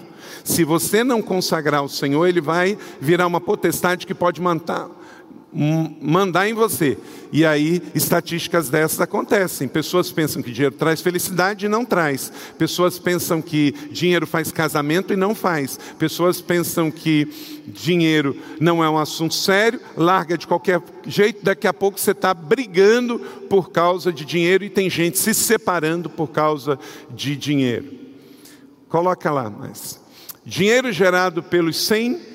Se 0.43 0.63
você 0.63 1.03
não 1.03 1.21
consagrar 1.21 1.81
ao 1.81 1.87
Senhor, 1.89 2.25
ele 2.25 2.41
vai 2.41 2.77
virar 2.99 3.27
uma 3.27 3.39
potestade 3.39 4.05
que 4.07 4.13
pode 4.13 4.41
matar, 4.41 4.89
mandar 5.53 6.47
em 6.47 6.53
você. 6.53 6.97
E 7.31 7.45
aí, 7.45 7.81
estatísticas 7.93 8.69
dessas 8.69 9.01
acontecem. 9.01 9.67
Pessoas 9.67 10.11
pensam 10.11 10.41
que 10.41 10.51
dinheiro 10.51 10.75
traz 10.75 11.01
felicidade 11.01 11.65
e 11.65 11.69
não 11.69 11.85
traz. 11.85 12.31
Pessoas 12.57 12.99
pensam 12.99 13.41
que 13.41 13.73
dinheiro 13.91 14.25
faz 14.25 14.51
casamento 14.51 15.13
e 15.13 15.17
não 15.17 15.35
faz. 15.35 15.79
Pessoas 15.97 16.41
pensam 16.41 16.89
que 16.89 17.27
dinheiro 17.67 18.35
não 18.59 18.83
é 18.83 18.89
um 18.89 18.97
assunto 18.97 19.33
sério, 19.33 19.79
larga 19.95 20.37
de 20.37 20.47
qualquer 20.47 20.81
jeito, 21.05 21.43
daqui 21.43 21.67
a 21.67 21.73
pouco 21.73 21.99
você 21.99 22.11
está 22.11 22.33
brigando 22.33 23.19
por 23.49 23.71
causa 23.71 24.11
de 24.11 24.25
dinheiro 24.25 24.63
e 24.63 24.69
tem 24.69 24.89
gente 24.89 25.17
se 25.17 25.33
separando 25.33 26.09
por 26.09 26.27
causa 26.27 26.79
de 27.09 27.35
dinheiro. 27.35 27.93
Coloca 28.89 29.31
lá, 29.31 29.49
mas. 29.49 30.01
Dinheiro 30.45 30.91
gerado 30.91 31.43
pelos 31.43 31.85
100 31.85 32.30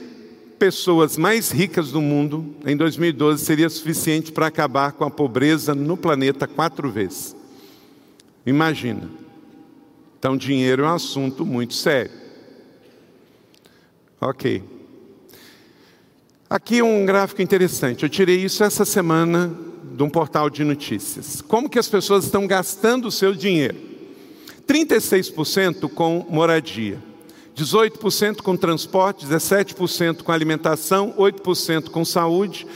pessoas 0.58 1.16
mais 1.16 1.50
ricas 1.50 1.90
do 1.90 2.00
mundo 2.00 2.54
em 2.64 2.76
2012 2.76 3.44
seria 3.44 3.68
suficiente 3.68 4.32
para 4.32 4.46
acabar 4.46 4.92
com 4.92 5.04
a 5.04 5.10
pobreza 5.10 5.75
no 5.75 5.96
planeta 5.96 6.46
quatro 6.46 6.90
vezes. 6.90 7.36
Imagina. 8.44 9.10
Então, 10.18 10.36
dinheiro 10.36 10.84
é 10.84 10.86
um 10.86 10.94
assunto 10.94 11.44
muito 11.44 11.75
sério. 11.75 12.12
Ok. 14.20 14.62
Aqui 16.48 16.80
um 16.80 17.04
gráfico 17.04 17.42
interessante. 17.42 18.02
Eu 18.02 18.08
tirei 18.08 18.36
isso 18.36 18.64
essa 18.64 18.84
semana 18.84 19.52
de 19.96 20.02
um 20.02 20.08
portal 20.08 20.48
de 20.48 20.64
notícias. 20.64 21.40
Como 21.42 21.68
que 21.68 21.78
as 21.78 21.88
pessoas 21.88 22.25
estão 22.25 22.46
gastando 22.46 23.08
o 23.08 23.12
seu 23.12 23.34
dinheiro? 23.34 23.76
36% 24.66 25.88
com 25.88 26.26
moradia. 26.28 26.98
18% 27.56 28.42
com 28.42 28.54
transporte, 28.54 29.26
17% 29.26 30.22
com 30.22 30.30
alimentação, 30.30 31.14
8% 31.16 31.88
com 31.88 32.04
saúde 32.04 32.66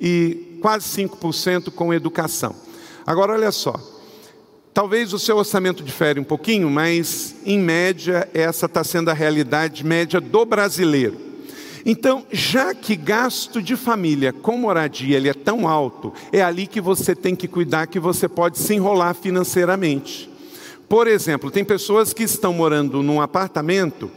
e 0.00 0.58
quase 0.60 0.86
5% 1.02 1.70
com 1.70 1.94
educação. 1.94 2.54
Agora, 3.06 3.34
olha 3.34 3.52
só. 3.52 3.74
Talvez 4.72 5.12
o 5.12 5.20
seu 5.20 5.36
orçamento 5.36 5.84
difere 5.84 6.18
um 6.18 6.24
pouquinho, 6.24 6.68
mas 6.68 7.36
em 7.46 7.60
média 7.60 8.28
essa 8.34 8.66
está 8.66 8.82
sendo 8.82 9.08
a 9.08 9.14
realidade 9.14 9.86
média 9.86 10.20
do 10.20 10.44
brasileiro. 10.44 11.16
Então, 11.86 12.26
já 12.32 12.74
que 12.74 12.96
gasto 12.96 13.62
de 13.62 13.76
família 13.76 14.32
com 14.32 14.56
moradia 14.56 15.16
ele 15.16 15.28
é 15.28 15.34
tão 15.34 15.68
alto, 15.68 16.12
é 16.32 16.42
ali 16.42 16.66
que 16.66 16.80
você 16.80 17.14
tem 17.14 17.36
que 17.36 17.46
cuidar 17.46 17.86
que 17.86 18.00
você 18.00 18.26
pode 18.26 18.58
se 18.58 18.74
enrolar 18.74 19.14
financeiramente. 19.14 20.33
Por 20.94 21.08
exemplo, 21.08 21.50
tem 21.50 21.64
pessoas 21.64 22.12
que 22.12 22.22
estão 22.22 22.52
morando 22.52 23.02
num 23.02 23.20
apartamento 23.20 24.08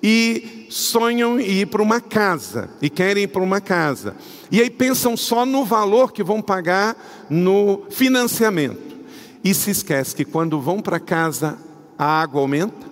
e 0.00 0.68
sonham 0.70 1.40
em 1.40 1.62
ir 1.62 1.66
para 1.66 1.82
uma 1.82 2.00
casa 2.00 2.70
e 2.80 2.88
querem 2.88 3.24
ir 3.24 3.26
para 3.26 3.42
uma 3.42 3.60
casa. 3.60 4.14
E 4.48 4.60
aí 4.60 4.70
pensam 4.70 5.16
só 5.16 5.44
no 5.44 5.64
valor 5.64 6.12
que 6.12 6.22
vão 6.22 6.40
pagar 6.40 6.96
no 7.28 7.82
financiamento. 7.90 8.96
E 9.42 9.52
se 9.52 9.72
esquece 9.72 10.14
que 10.14 10.24
quando 10.24 10.60
vão 10.60 10.80
para 10.80 11.00
casa, 11.00 11.58
a 11.98 12.22
água 12.22 12.42
aumenta, 12.42 12.86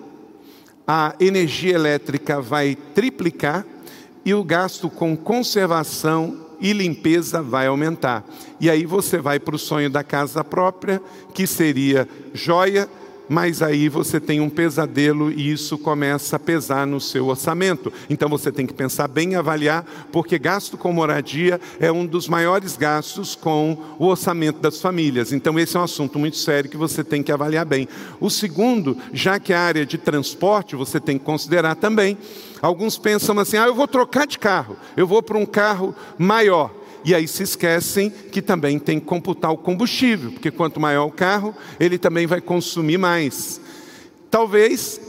a 0.85 1.15
energia 1.17 1.75
elétrica 1.75 2.41
vai 2.41 2.77
triplicar 2.93 3.65
e 4.25 4.33
o 4.33 4.43
gasto 4.43 4.89
com 4.89 5.15
conservação 5.15 6.45
e 6.59 6.73
limpeza 6.73 7.41
vai 7.41 7.67
aumentar. 7.67 8.25
E 8.59 8.69
aí 8.69 8.85
você 8.85 9.17
vai 9.17 9.39
para 9.39 9.55
o 9.55 9.59
sonho 9.59 9.89
da 9.89 10.03
casa 10.03 10.43
própria, 10.43 11.01
que 11.33 11.47
seria 11.47 12.05
joia, 12.33 12.89
mas 13.29 13.61
aí 13.61 13.87
você 13.87 14.19
tem 14.19 14.41
um 14.41 14.49
pesadelo 14.49 15.31
e 15.31 15.51
isso 15.51 15.77
começa 15.77 16.35
a 16.35 16.39
pesar 16.39 16.87
no 16.87 16.99
seu 16.99 17.27
orçamento. 17.27 17.93
Então 18.09 18.27
você 18.27 18.51
tem 18.51 18.65
que 18.65 18.73
pensar 18.73 19.07
bem 19.07 19.33
e 19.33 19.35
avaliar, 19.35 19.85
porque 20.11 20.39
gasto 20.39 20.77
com 20.77 20.91
moradia 20.91 21.61
é 21.79 21.91
um 21.91 22.05
dos 22.05 22.27
maiores 22.27 22.75
gastos 22.75 23.35
com 23.35 23.77
o 23.99 24.07
orçamento 24.07 24.59
das 24.59 24.81
famílias. 24.81 25.31
Então 25.31 25.59
esse 25.59 25.77
é 25.77 25.79
um 25.79 25.83
assunto 25.83 26.17
muito 26.17 26.37
sério 26.37 26.69
que 26.69 26.77
você 26.77 27.03
tem 27.03 27.21
que 27.21 27.31
avaliar 27.31 27.65
bem. 27.65 27.87
O 28.19 28.29
segundo, 28.29 28.97
já 29.13 29.39
que 29.39 29.53
a 29.53 29.61
área 29.61 29.85
de 29.85 29.97
transporte 29.97 30.75
você 30.75 30.99
tem 30.99 31.17
que 31.17 31.25
considerar 31.25 31.75
também. 31.75 32.17
Alguns 32.61 32.97
pensam 32.97 33.37
assim: 33.39 33.57
ah, 33.57 33.67
eu 33.67 33.75
vou 33.75 33.87
trocar 33.87 34.27
de 34.27 34.37
carro, 34.37 34.75
eu 34.97 35.07
vou 35.07 35.21
para 35.21 35.37
um 35.37 35.45
carro 35.45 35.95
maior. 36.17 36.78
E 37.03 37.15
aí 37.15 37.27
se 37.27 37.43
esquecem 37.43 38.09
que 38.09 38.41
também 38.41 38.77
tem 38.77 38.99
que 38.99 39.05
computar 39.05 39.51
o 39.51 39.57
combustível, 39.57 40.31
porque 40.31 40.51
quanto 40.51 40.79
maior 40.79 41.05
o 41.05 41.11
carro, 41.11 41.55
ele 41.79 41.97
também 41.97 42.27
vai 42.27 42.41
consumir 42.41 42.97
mais. 42.97 43.61
Talvez 44.29 44.99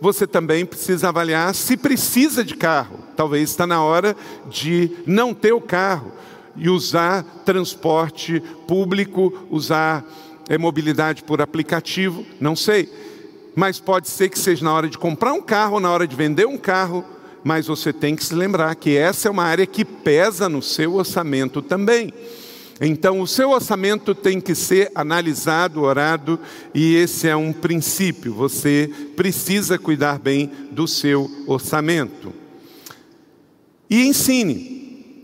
você 0.00 0.26
também 0.26 0.64
precisa 0.64 1.08
avaliar 1.08 1.54
se 1.54 1.76
precisa 1.76 2.44
de 2.44 2.54
carro. 2.56 2.98
Talvez 3.16 3.50
está 3.50 3.66
na 3.66 3.82
hora 3.82 4.16
de 4.48 4.90
não 5.06 5.34
ter 5.34 5.52
o 5.52 5.60
carro 5.60 6.12
e 6.56 6.68
usar 6.68 7.22
transporte 7.44 8.42
público, 8.66 9.46
usar 9.50 10.04
é, 10.48 10.58
mobilidade 10.58 11.22
por 11.22 11.40
aplicativo, 11.40 12.24
não 12.40 12.56
sei. 12.56 12.88
Mas 13.54 13.78
pode 13.78 14.08
ser 14.08 14.28
que 14.28 14.38
seja 14.38 14.64
na 14.64 14.72
hora 14.72 14.88
de 14.88 14.96
comprar 14.96 15.32
um 15.32 15.42
carro 15.42 15.74
ou 15.74 15.80
na 15.80 15.90
hora 15.90 16.06
de 16.06 16.16
vender 16.16 16.46
um 16.46 16.58
carro 16.58 17.04
mas 17.44 17.66
você 17.66 17.92
tem 17.92 18.16
que 18.16 18.24
se 18.24 18.34
lembrar 18.34 18.74
que 18.74 18.96
essa 18.96 19.28
é 19.28 19.30
uma 19.30 19.44
área 19.44 19.66
que 19.66 19.84
pesa 19.84 20.48
no 20.48 20.62
seu 20.62 20.94
orçamento 20.94 21.62
também. 21.62 22.12
Então, 22.80 23.20
o 23.20 23.26
seu 23.26 23.50
orçamento 23.50 24.14
tem 24.14 24.40
que 24.40 24.54
ser 24.54 24.90
analisado, 24.94 25.82
orado, 25.82 26.40
e 26.74 26.94
esse 26.96 27.28
é 27.28 27.36
um 27.36 27.52
princípio. 27.52 28.32
Você 28.32 28.90
precisa 29.14 29.78
cuidar 29.78 30.18
bem 30.18 30.50
do 30.70 30.88
seu 30.88 31.30
orçamento. 31.46 32.32
E 33.88 34.06
ensine 34.06 34.79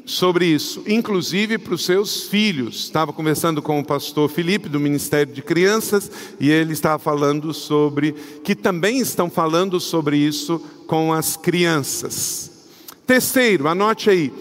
sobre 0.07 0.47
isso, 0.47 0.85
inclusive 0.87 1.59
para 1.59 1.75
os 1.75 1.85
seus 1.85 2.23
filhos. 2.29 2.85
Estava 2.85 3.13
conversando 3.13 3.61
com 3.61 3.81
o 3.81 3.85
pastor 3.85 4.31
Felipe, 4.31 4.69
do 4.69 4.79
Ministério 4.79 5.35
de 5.35 5.43
Crianças, 5.43 6.09
e 6.39 6.49
ele 6.49 6.73
estava 6.73 6.97
falando 6.97 7.53
sobre, 7.53 8.13
que 8.45 8.55
também 8.55 9.01
estão 9.01 9.29
falando 9.29 9.81
sobre 9.81 10.17
isso 10.17 10.61
com 10.87 11.13
as 11.13 11.37
crianças. 11.37 12.69
Terceiro, 13.05 13.67
anote 13.67 14.09
aí. 14.09 14.33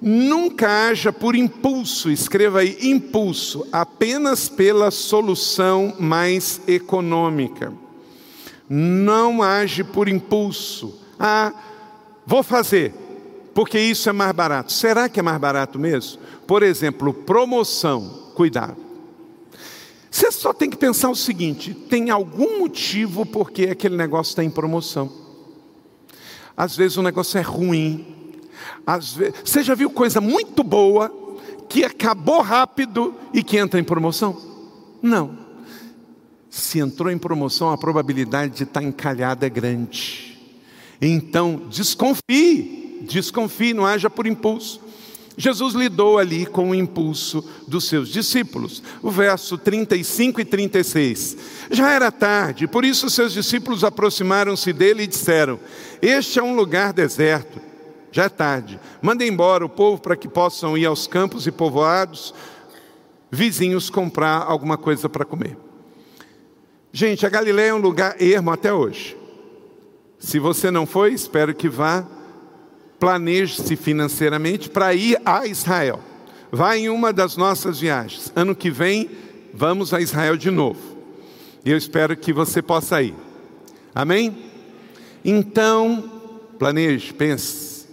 Nunca 0.00 0.88
haja 0.88 1.12
por 1.12 1.36
impulso, 1.36 2.10
escreva 2.10 2.60
aí 2.60 2.76
impulso, 2.82 3.66
apenas 3.70 4.48
pela 4.48 4.90
solução 4.90 5.94
mais 6.00 6.60
econômica. 6.66 7.72
Não 8.68 9.42
age 9.42 9.84
por 9.84 10.08
impulso. 10.08 10.98
Ah, 11.18 11.52
vou 12.26 12.42
fazer 12.42 13.03
porque 13.54 13.78
isso 13.78 14.08
é 14.08 14.12
mais 14.12 14.32
barato. 14.32 14.72
Será 14.72 15.08
que 15.08 15.20
é 15.20 15.22
mais 15.22 15.38
barato 15.38 15.78
mesmo? 15.78 16.20
Por 16.46 16.62
exemplo, 16.62 17.14
promoção, 17.14 18.32
cuidado. 18.34 18.76
Você 20.10 20.30
só 20.30 20.52
tem 20.52 20.68
que 20.68 20.76
pensar 20.76 21.08
o 21.08 21.14
seguinte: 21.14 21.72
tem 21.72 22.10
algum 22.10 22.58
motivo 22.58 23.24
porque 23.24 23.64
aquele 23.64 23.96
negócio 23.96 24.30
está 24.30 24.42
em 24.42 24.50
promoção. 24.50 25.10
Às 26.56 26.76
vezes 26.76 26.96
o 26.96 27.02
negócio 27.02 27.38
é 27.38 27.42
ruim. 27.42 28.06
Às 28.86 29.12
vezes, 29.12 29.34
você 29.44 29.62
já 29.62 29.74
viu 29.74 29.90
coisa 29.90 30.20
muito 30.20 30.62
boa 30.62 31.12
que 31.68 31.84
acabou 31.84 32.42
rápido 32.42 33.14
e 33.32 33.42
que 33.42 33.56
entra 33.56 33.80
em 33.80 33.84
promoção? 33.84 34.36
Não. 35.02 35.38
Se 36.50 36.78
entrou 36.78 37.10
em 37.10 37.18
promoção, 37.18 37.70
a 37.70 37.78
probabilidade 37.78 38.54
de 38.54 38.62
estar 38.62 38.82
encalhada 38.82 39.46
é 39.46 39.50
grande. 39.50 40.38
Então, 41.00 41.62
desconfie 41.68 42.83
desconfie, 43.02 43.74
não 43.74 43.86
haja 43.86 44.08
por 44.08 44.26
impulso. 44.26 44.80
Jesus 45.36 45.74
lidou 45.74 46.16
ali 46.16 46.46
com 46.46 46.70
o 46.70 46.74
impulso 46.74 47.44
dos 47.66 47.88
seus 47.88 48.08
discípulos. 48.08 48.82
O 49.02 49.10
verso 49.10 49.58
35 49.58 50.40
e 50.40 50.44
36. 50.44 51.36
Já 51.70 51.90
era 51.90 52.12
tarde, 52.12 52.68
por 52.68 52.84
isso 52.84 53.10
seus 53.10 53.32
discípulos 53.32 53.82
aproximaram-se 53.82 54.72
dele 54.72 55.02
e 55.02 55.08
disseram: 55.08 55.58
Este 56.00 56.38
é 56.38 56.42
um 56.42 56.54
lugar 56.54 56.92
deserto. 56.92 57.60
Já 58.12 58.24
é 58.24 58.28
tarde. 58.28 58.78
Manda 59.02 59.24
embora 59.24 59.66
o 59.66 59.68
povo 59.68 60.00
para 60.00 60.16
que 60.16 60.28
possam 60.28 60.78
ir 60.78 60.86
aos 60.86 61.08
campos 61.08 61.48
e 61.48 61.50
povoados 61.50 62.32
vizinhos 63.34 63.90
comprar 63.90 64.44
alguma 64.44 64.78
coisa 64.78 65.08
para 65.08 65.24
comer. 65.24 65.56
Gente, 66.92 67.26
a 67.26 67.28
Galileia 67.28 67.70
é 67.70 67.74
um 67.74 67.78
lugar 67.78 68.14
ermo 68.22 68.52
até 68.52 68.72
hoje. 68.72 69.16
Se 70.16 70.38
você 70.38 70.70
não 70.70 70.86
foi, 70.86 71.12
espero 71.12 71.52
que 71.52 71.68
vá 71.68 72.06
planeje-se 73.04 73.76
financeiramente 73.76 74.70
para 74.70 74.94
ir 74.94 75.20
a 75.26 75.46
Israel. 75.46 76.00
Vá 76.50 76.74
em 76.74 76.88
uma 76.88 77.12
das 77.12 77.36
nossas 77.36 77.78
viagens. 77.78 78.32
Ano 78.34 78.56
que 78.56 78.70
vem, 78.70 79.10
vamos 79.52 79.92
a 79.92 80.00
Israel 80.00 80.38
de 80.38 80.50
novo. 80.50 80.80
E 81.66 81.70
eu 81.70 81.76
espero 81.76 82.16
que 82.16 82.32
você 82.32 82.62
possa 82.62 83.02
ir. 83.02 83.14
Amém? 83.94 84.34
Então, 85.22 86.10
planeje, 86.58 87.12
pense. 87.12 87.86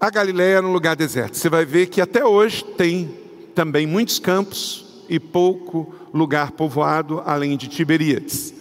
A 0.00 0.08
Galileia 0.08 0.56
era 0.56 0.66
um 0.66 0.72
lugar 0.72 0.96
deserto. 0.96 1.36
Você 1.36 1.50
vai 1.50 1.66
ver 1.66 1.88
que 1.88 2.00
até 2.00 2.24
hoje 2.24 2.64
tem 2.64 3.14
também 3.54 3.86
muitos 3.86 4.18
campos 4.18 5.04
e 5.10 5.20
pouco 5.20 5.94
lugar 6.10 6.52
povoado, 6.52 7.22
além 7.26 7.54
de 7.54 7.68
Tiberíades. 7.68 8.54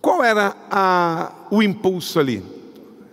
Qual 0.00 0.24
era 0.24 0.56
a, 0.68 1.46
o 1.52 1.62
impulso 1.62 2.18
ali? 2.18 2.61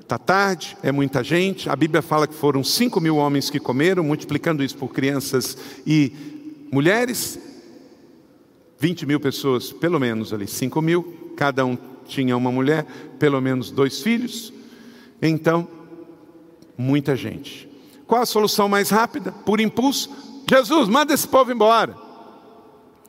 Está 0.10 0.18
tarde, 0.18 0.76
é 0.82 0.92
muita 0.92 1.24
gente. 1.24 1.70
A 1.70 1.76
Bíblia 1.76 2.02
fala 2.02 2.26
que 2.26 2.34
foram 2.34 2.64
5 2.64 3.00
mil 3.00 3.18
homens 3.18 3.52
que 3.52 3.60
comeram, 3.60 4.04
multiplicando 4.04 4.64
isso 4.64 4.76
por 4.76 4.88
crianças 4.88 5.56
e 5.86 6.12
mulheres. 6.72 7.38
20 8.80 9.06
mil 9.06 9.20
pessoas, 9.20 9.72
pelo 9.72 10.00
menos 10.00 10.34
ali, 10.34 10.48
5 10.48 10.82
mil. 10.82 11.34
Cada 11.38 11.64
um 11.64 11.78
tinha 12.08 12.36
uma 12.36 12.52
mulher, 12.52 12.88
pelo 13.20 13.40
menos 13.40 13.70
dois 13.70 14.02
filhos. 14.02 14.52
Então, 15.22 15.68
muita 16.76 17.16
gente. 17.16 17.70
Qual 18.08 18.20
a 18.20 18.26
solução 18.26 18.68
mais 18.68 18.90
rápida? 18.90 19.32
Por 19.32 19.62
impulso. 19.62 20.10
Jesus, 20.50 20.90
manda 20.90 21.14
esse 21.14 21.28
povo 21.28 21.52
embora. 21.52 21.96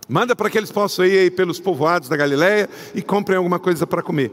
Manda 0.07 0.37
para 0.37 0.51
que 0.51 0.59
eles 0.59 0.71
possam 0.71 1.07
ir 1.07 1.19
aí 1.19 1.31
pelos 1.31 1.59
povoados 1.59 2.11
da 2.11 2.17
Galileia 2.19 2.69
e 2.95 3.01
comprem 3.01 3.39
alguma 3.39 3.59
coisa 3.59 3.87
para 3.87 4.03
comer 4.03 4.31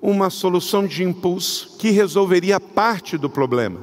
uma 0.00 0.30
solução 0.30 0.86
de 0.86 1.02
impulso 1.02 1.76
que 1.78 1.90
resolveria 1.90 2.60
parte 2.60 3.16
do 3.16 3.28
problema. 3.28 3.80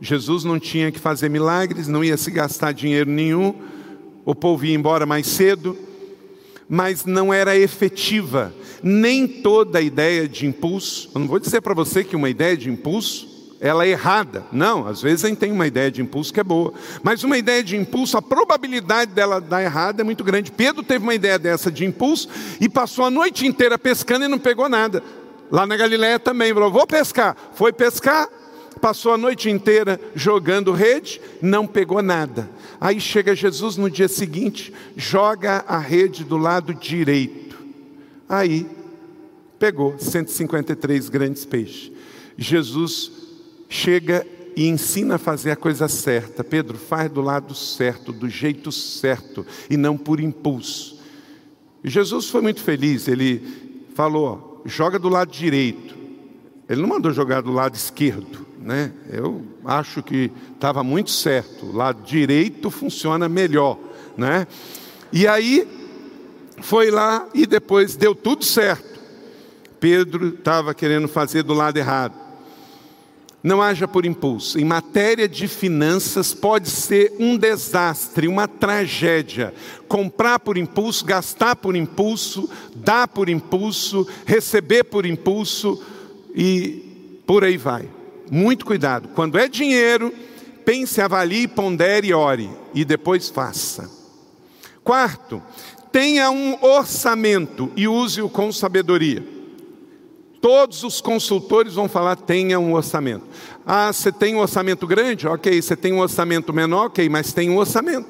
Jesus 0.00 0.44
não 0.44 0.58
tinha 0.58 0.92
que 0.92 0.98
fazer 0.98 1.28
milagres, 1.28 1.88
não 1.88 2.04
ia 2.04 2.16
se 2.16 2.30
gastar 2.30 2.72
dinheiro 2.72 3.10
nenhum, 3.10 3.54
o 4.24 4.34
povo 4.34 4.66
ia 4.66 4.74
embora 4.74 5.06
mais 5.06 5.26
cedo, 5.26 5.76
mas 6.68 7.04
não 7.04 7.32
era 7.32 7.56
efetiva. 7.56 8.52
Nem 8.82 9.26
toda 9.26 9.80
ideia 9.80 10.28
de 10.28 10.46
impulso, 10.46 11.10
eu 11.14 11.20
não 11.20 11.28
vou 11.28 11.38
dizer 11.38 11.60
para 11.60 11.74
você 11.74 12.04
que 12.04 12.16
uma 12.16 12.28
ideia 12.28 12.56
de 12.56 12.68
impulso 12.68 13.36
ela 13.60 13.86
é 13.86 13.90
errada. 13.90 14.44
Não, 14.52 14.86
às 14.86 15.00
vezes 15.00 15.24
a 15.24 15.28
gente 15.28 15.38
tem 15.38 15.50
uma 15.50 15.66
ideia 15.66 15.90
de 15.90 16.02
impulso 16.02 16.32
que 16.32 16.40
é 16.40 16.44
boa. 16.44 16.74
Mas 17.02 17.24
uma 17.24 17.38
ideia 17.38 17.62
de 17.62 17.76
impulso, 17.76 18.16
a 18.16 18.22
probabilidade 18.22 19.12
dela 19.12 19.40
dar 19.40 19.62
errada 19.62 20.02
é 20.02 20.04
muito 20.04 20.22
grande. 20.22 20.52
Pedro 20.52 20.82
teve 20.82 21.02
uma 21.02 21.14
ideia 21.14 21.38
dessa 21.38 21.70
de 21.70 21.84
impulso 21.84 22.28
e 22.60 22.68
passou 22.68 23.04
a 23.04 23.10
noite 23.10 23.46
inteira 23.46 23.78
pescando 23.78 24.24
e 24.24 24.28
não 24.28 24.38
pegou 24.38 24.68
nada. 24.68 25.02
Lá 25.50 25.66
na 25.66 25.76
Galiléia 25.76 26.18
também, 26.18 26.52
falou: 26.52 26.70
vou 26.70 26.86
pescar. 26.86 27.36
Foi 27.54 27.72
pescar, 27.72 28.28
passou 28.80 29.12
a 29.12 29.18
noite 29.18 29.50
inteira 29.50 30.00
jogando 30.14 30.72
rede, 30.72 31.20
não 31.40 31.66
pegou 31.66 32.02
nada. 32.02 32.48
Aí 32.80 33.00
chega 33.00 33.34
Jesus 33.34 33.76
no 33.76 33.90
dia 33.90 34.08
seguinte, 34.08 34.72
joga 34.96 35.64
a 35.66 35.78
rede 35.78 36.24
do 36.24 36.36
lado 36.36 36.74
direito. 36.74 37.56
Aí 38.28 38.66
pegou 39.58 39.98
153 39.98 41.08
grandes 41.08 41.44
peixes. 41.44 41.92
Jesus 42.36 43.10
chega 43.68 44.26
e 44.54 44.66
ensina 44.66 45.16
a 45.16 45.18
fazer 45.18 45.50
a 45.50 45.56
coisa 45.56 45.88
certa. 45.88 46.42
Pedro, 46.42 46.78
faz 46.78 47.10
do 47.10 47.20
lado 47.20 47.54
certo, 47.54 48.12
do 48.12 48.28
jeito 48.28 48.72
certo, 48.72 49.46
e 49.68 49.76
não 49.76 49.96
por 49.96 50.20
impulso. 50.20 50.98
Jesus 51.84 52.28
foi 52.28 52.40
muito 52.40 52.62
feliz, 52.62 53.06
ele 53.06 53.42
falou: 53.94 54.55
joga 54.66 54.98
do 54.98 55.08
lado 55.08 55.30
direito. 55.30 55.94
Ele 56.68 56.80
não 56.80 56.88
mandou 56.88 57.12
jogar 57.12 57.40
do 57.40 57.52
lado 57.52 57.74
esquerdo, 57.74 58.46
né? 58.60 58.92
Eu 59.08 59.44
acho 59.64 60.02
que 60.02 60.30
estava 60.54 60.82
muito 60.82 61.10
certo. 61.10 61.66
O 61.66 61.76
lado 61.76 62.02
direito 62.02 62.70
funciona 62.70 63.28
melhor, 63.28 63.78
né? 64.16 64.46
E 65.12 65.26
aí 65.26 65.66
foi 66.60 66.90
lá 66.90 67.28
e 67.32 67.46
depois 67.46 67.96
deu 67.96 68.14
tudo 68.14 68.44
certo. 68.44 68.98
Pedro 69.78 70.28
estava 70.28 70.74
querendo 70.74 71.06
fazer 71.06 71.42
do 71.42 71.54
lado 71.54 71.76
errado. 71.76 72.25
Não 73.46 73.62
haja 73.62 73.86
por 73.86 74.04
impulso. 74.04 74.58
Em 74.58 74.64
matéria 74.64 75.28
de 75.28 75.46
finanças, 75.46 76.34
pode 76.34 76.68
ser 76.68 77.12
um 77.16 77.36
desastre, 77.36 78.26
uma 78.26 78.48
tragédia. 78.48 79.54
Comprar 79.86 80.40
por 80.40 80.58
impulso, 80.58 81.04
gastar 81.04 81.54
por 81.54 81.76
impulso, 81.76 82.50
dar 82.74 83.06
por 83.06 83.28
impulso, 83.28 84.04
receber 84.24 84.82
por 84.82 85.06
impulso 85.06 85.80
e 86.34 87.22
por 87.24 87.44
aí 87.44 87.56
vai. 87.56 87.88
Muito 88.28 88.66
cuidado. 88.66 89.10
Quando 89.14 89.38
é 89.38 89.46
dinheiro, 89.46 90.12
pense, 90.64 91.00
avalie, 91.00 91.46
pondere 91.46 92.08
e 92.08 92.12
ore. 92.12 92.50
E 92.74 92.84
depois 92.84 93.28
faça. 93.28 93.88
Quarto, 94.82 95.40
tenha 95.92 96.32
um 96.32 96.60
orçamento 96.64 97.70
e 97.76 97.86
use-o 97.86 98.28
com 98.28 98.50
sabedoria. 98.50 99.35
Todos 100.46 100.84
os 100.84 101.00
consultores 101.00 101.74
vão 101.74 101.88
falar: 101.88 102.14
tenha 102.14 102.56
um 102.60 102.74
orçamento. 102.74 103.24
Ah, 103.66 103.92
você 103.92 104.12
tem 104.12 104.36
um 104.36 104.38
orçamento 104.38 104.86
grande? 104.86 105.26
Ok. 105.26 105.60
Você 105.60 105.74
tem 105.74 105.92
um 105.92 105.98
orçamento 105.98 106.52
menor? 106.52 106.86
Ok, 106.86 107.08
mas 107.08 107.32
tem 107.32 107.50
um 107.50 107.56
orçamento. 107.56 108.06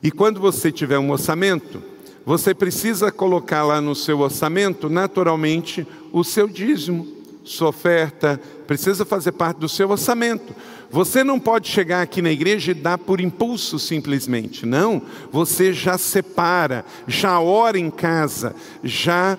E 0.00 0.12
quando 0.12 0.38
você 0.38 0.70
tiver 0.70 1.00
um 1.00 1.10
orçamento, 1.10 1.82
você 2.24 2.54
precisa 2.54 3.10
colocar 3.10 3.64
lá 3.64 3.80
no 3.80 3.92
seu 3.92 4.20
orçamento, 4.20 4.88
naturalmente, 4.88 5.84
o 6.12 6.22
seu 6.22 6.46
dízimo, 6.46 7.08
sua 7.42 7.70
oferta, 7.70 8.40
precisa 8.64 9.04
fazer 9.04 9.32
parte 9.32 9.58
do 9.58 9.68
seu 9.68 9.90
orçamento. 9.90 10.54
Você 10.92 11.24
não 11.24 11.40
pode 11.40 11.68
chegar 11.68 12.02
aqui 12.02 12.22
na 12.22 12.30
igreja 12.30 12.70
e 12.70 12.74
dar 12.74 12.98
por 12.98 13.20
impulso 13.20 13.80
simplesmente. 13.80 14.64
Não, 14.64 15.02
você 15.32 15.72
já 15.72 15.98
separa, 15.98 16.84
já 17.08 17.40
ora 17.40 17.76
em 17.76 17.90
casa, 17.90 18.54
já 18.84 19.36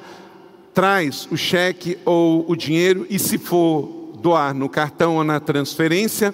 traz 0.77 1.27
o 1.31 1.35
cheque 1.35 1.97
ou 2.05 2.45
o 2.47 2.55
dinheiro 2.55 3.07
e 3.09 3.17
se 3.17 3.39
for 3.39 4.13
doar 4.21 4.53
no 4.53 4.69
cartão 4.69 5.15
ou 5.15 5.23
na 5.23 5.39
transferência, 5.39 6.31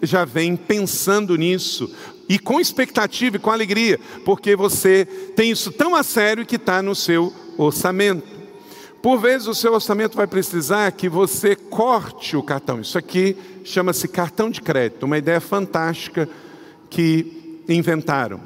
já 0.00 0.24
vem 0.24 0.54
pensando 0.54 1.36
nisso 1.36 1.92
e 2.28 2.38
com 2.38 2.60
expectativa 2.60 3.34
e 3.34 3.40
com 3.40 3.50
alegria, 3.50 3.98
porque 4.24 4.54
você 4.54 5.04
tem 5.34 5.50
isso 5.50 5.72
tão 5.72 5.96
a 5.96 6.04
sério 6.04 6.46
que 6.46 6.54
está 6.54 6.80
no 6.80 6.94
seu 6.94 7.34
orçamento. 7.58 8.28
Por 9.02 9.18
vezes 9.18 9.48
o 9.48 9.56
seu 9.56 9.72
orçamento 9.72 10.16
vai 10.16 10.28
precisar 10.28 10.92
que 10.92 11.08
você 11.08 11.56
corte 11.56 12.36
o 12.36 12.44
cartão. 12.44 12.80
Isso 12.80 12.96
aqui 12.96 13.36
chama-se 13.64 14.06
cartão 14.06 14.50
de 14.50 14.60
crédito, 14.60 15.02
uma 15.02 15.18
ideia 15.18 15.40
fantástica 15.40 16.28
que 16.88 17.60
inventaram. 17.68 18.40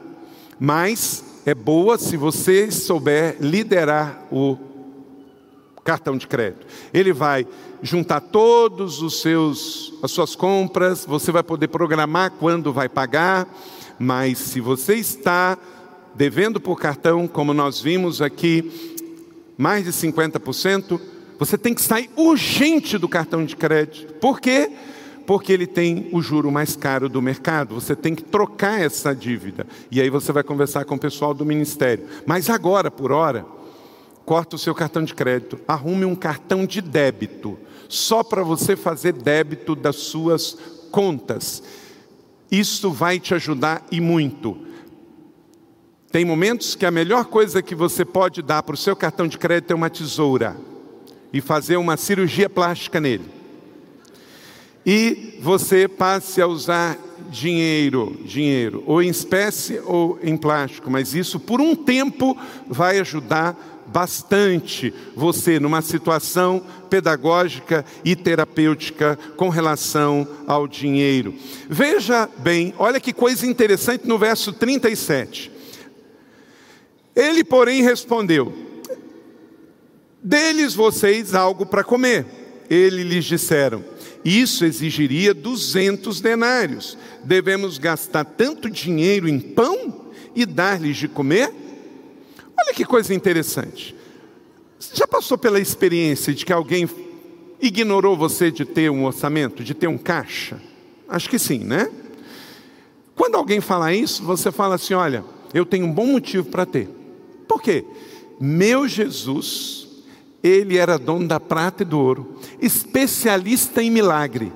Mas 0.58 1.22
é 1.44 1.54
boa 1.54 1.98
se 1.98 2.16
você 2.16 2.70
souber 2.70 3.36
liderar 3.40 4.24
o 4.32 4.63
cartão 5.84 6.16
de 6.16 6.26
crédito. 6.26 6.66
Ele 6.92 7.12
vai 7.12 7.46
juntar 7.82 8.20
todos 8.20 9.02
os 9.02 9.20
seus 9.20 9.92
as 10.02 10.10
suas 10.10 10.34
compras, 10.34 11.04
você 11.06 11.30
vai 11.30 11.42
poder 11.42 11.68
programar 11.68 12.32
quando 12.32 12.72
vai 12.72 12.88
pagar, 12.88 13.46
mas 13.98 14.38
se 14.38 14.60
você 14.60 14.94
está 14.94 15.56
devendo 16.14 16.60
por 16.60 16.78
cartão, 16.78 17.26
como 17.26 17.52
nós 17.52 17.80
vimos 17.80 18.22
aqui, 18.22 18.70
mais 19.56 19.84
de 19.84 19.92
50%, 19.92 21.00
você 21.38 21.58
tem 21.58 21.74
que 21.74 21.82
sair 21.82 22.08
urgente 22.16 22.98
do 22.98 23.08
cartão 23.08 23.44
de 23.44 23.56
crédito. 23.56 24.14
Por 24.14 24.40
quê? 24.40 24.70
Porque 25.26 25.52
ele 25.52 25.66
tem 25.66 26.08
o 26.12 26.20
juro 26.20 26.50
mais 26.52 26.76
caro 26.76 27.08
do 27.08 27.20
mercado. 27.20 27.74
Você 27.74 27.96
tem 27.96 28.14
que 28.14 28.22
trocar 28.22 28.80
essa 28.80 29.14
dívida. 29.14 29.66
E 29.90 30.00
aí 30.00 30.10
você 30.10 30.32
vai 30.32 30.42
conversar 30.42 30.84
com 30.84 30.94
o 30.94 30.98
pessoal 30.98 31.32
do 31.32 31.44
ministério. 31.44 32.06
Mas 32.26 32.50
agora, 32.50 32.90
por 32.90 33.10
hora, 33.10 33.44
corta 34.24 34.56
o 34.56 34.58
seu 34.58 34.74
cartão 34.74 35.02
de 35.02 35.14
crédito, 35.14 35.60
arrume 35.68 36.04
um 36.04 36.14
cartão 36.14 36.64
de 36.64 36.80
débito, 36.80 37.58
só 37.88 38.22
para 38.22 38.42
você 38.42 38.74
fazer 38.74 39.12
débito 39.12 39.74
das 39.74 39.96
suas 39.96 40.56
contas. 40.90 41.62
Isso 42.50 42.90
vai 42.90 43.18
te 43.18 43.34
ajudar 43.34 43.84
e 43.90 44.00
muito. 44.00 44.56
Tem 46.10 46.24
momentos 46.24 46.74
que 46.74 46.86
a 46.86 46.90
melhor 46.90 47.24
coisa 47.24 47.60
que 47.60 47.74
você 47.74 48.04
pode 48.04 48.40
dar 48.40 48.62
para 48.62 48.74
o 48.74 48.78
seu 48.78 48.94
cartão 48.94 49.26
de 49.26 49.36
crédito 49.36 49.72
é 49.72 49.74
uma 49.74 49.90
tesoura 49.90 50.56
e 51.32 51.40
fazer 51.40 51.76
uma 51.76 51.96
cirurgia 51.96 52.48
plástica 52.48 53.00
nele. 53.00 53.24
E 54.86 55.38
você 55.40 55.88
passe 55.88 56.40
a 56.40 56.46
usar 56.46 56.98
dinheiro, 57.30 58.16
dinheiro, 58.24 58.84
ou 58.86 59.02
em 59.02 59.08
espécie 59.08 59.80
ou 59.84 60.18
em 60.22 60.36
plástico, 60.36 60.88
mas 60.88 61.14
isso 61.14 61.40
por 61.40 61.60
um 61.60 61.74
tempo 61.74 62.36
vai 62.68 63.00
ajudar 63.00 63.73
bastante 63.94 64.92
você 65.14 65.60
numa 65.60 65.80
situação 65.80 66.66
pedagógica 66.90 67.84
e 68.04 68.16
terapêutica 68.16 69.16
com 69.36 69.48
relação 69.48 70.26
ao 70.48 70.66
dinheiro. 70.66 71.32
Veja 71.70 72.28
bem, 72.38 72.74
olha 72.76 72.98
que 72.98 73.12
coisa 73.12 73.46
interessante 73.46 74.08
no 74.08 74.18
verso 74.18 74.52
37. 74.52 75.48
Ele, 77.14 77.44
porém, 77.44 77.82
respondeu: 77.84 78.52
Deles 80.20 80.74
vocês 80.74 81.32
algo 81.32 81.64
para 81.64 81.84
comer. 81.84 82.26
Ele 82.68 83.04
lhes 83.04 83.24
disseram: 83.24 83.84
Isso 84.24 84.64
exigiria 84.64 85.32
duzentos 85.32 86.20
denários. 86.20 86.98
Devemos 87.22 87.78
gastar 87.78 88.24
tanto 88.24 88.68
dinheiro 88.68 89.28
em 89.28 89.38
pão 89.38 90.10
e 90.34 90.44
dar-lhes 90.44 90.96
de 90.96 91.06
comer? 91.06 91.63
Olha 92.58 92.74
que 92.74 92.84
coisa 92.84 93.14
interessante. 93.14 93.94
Você 94.78 94.96
já 94.96 95.06
passou 95.06 95.38
pela 95.38 95.60
experiência 95.60 96.32
de 96.32 96.44
que 96.44 96.52
alguém 96.52 96.88
ignorou 97.60 98.16
você 98.16 98.50
de 98.50 98.64
ter 98.64 98.90
um 98.90 99.04
orçamento, 99.04 99.64
de 99.64 99.74
ter 99.74 99.86
um 99.86 99.98
caixa? 99.98 100.60
Acho 101.08 101.28
que 101.28 101.38
sim, 101.38 101.58
né? 101.58 101.90
Quando 103.14 103.36
alguém 103.36 103.60
fala 103.60 103.94
isso, 103.94 104.22
você 104.22 104.50
fala 104.50 104.74
assim: 104.74 104.94
olha, 104.94 105.24
eu 105.52 105.64
tenho 105.64 105.86
um 105.86 105.92
bom 105.92 106.06
motivo 106.06 106.48
para 106.48 106.66
ter. 106.66 106.88
Por 107.46 107.62
quê? 107.62 107.84
Meu 108.40 108.88
Jesus 108.88 109.84
ele 110.44 110.76
era 110.76 110.98
dono 110.98 111.26
da 111.26 111.40
prata 111.40 111.82
e 111.82 111.86
do 111.86 111.98
ouro, 111.98 112.36
especialista 112.60 113.82
em 113.82 113.90
milagre. 113.90 114.52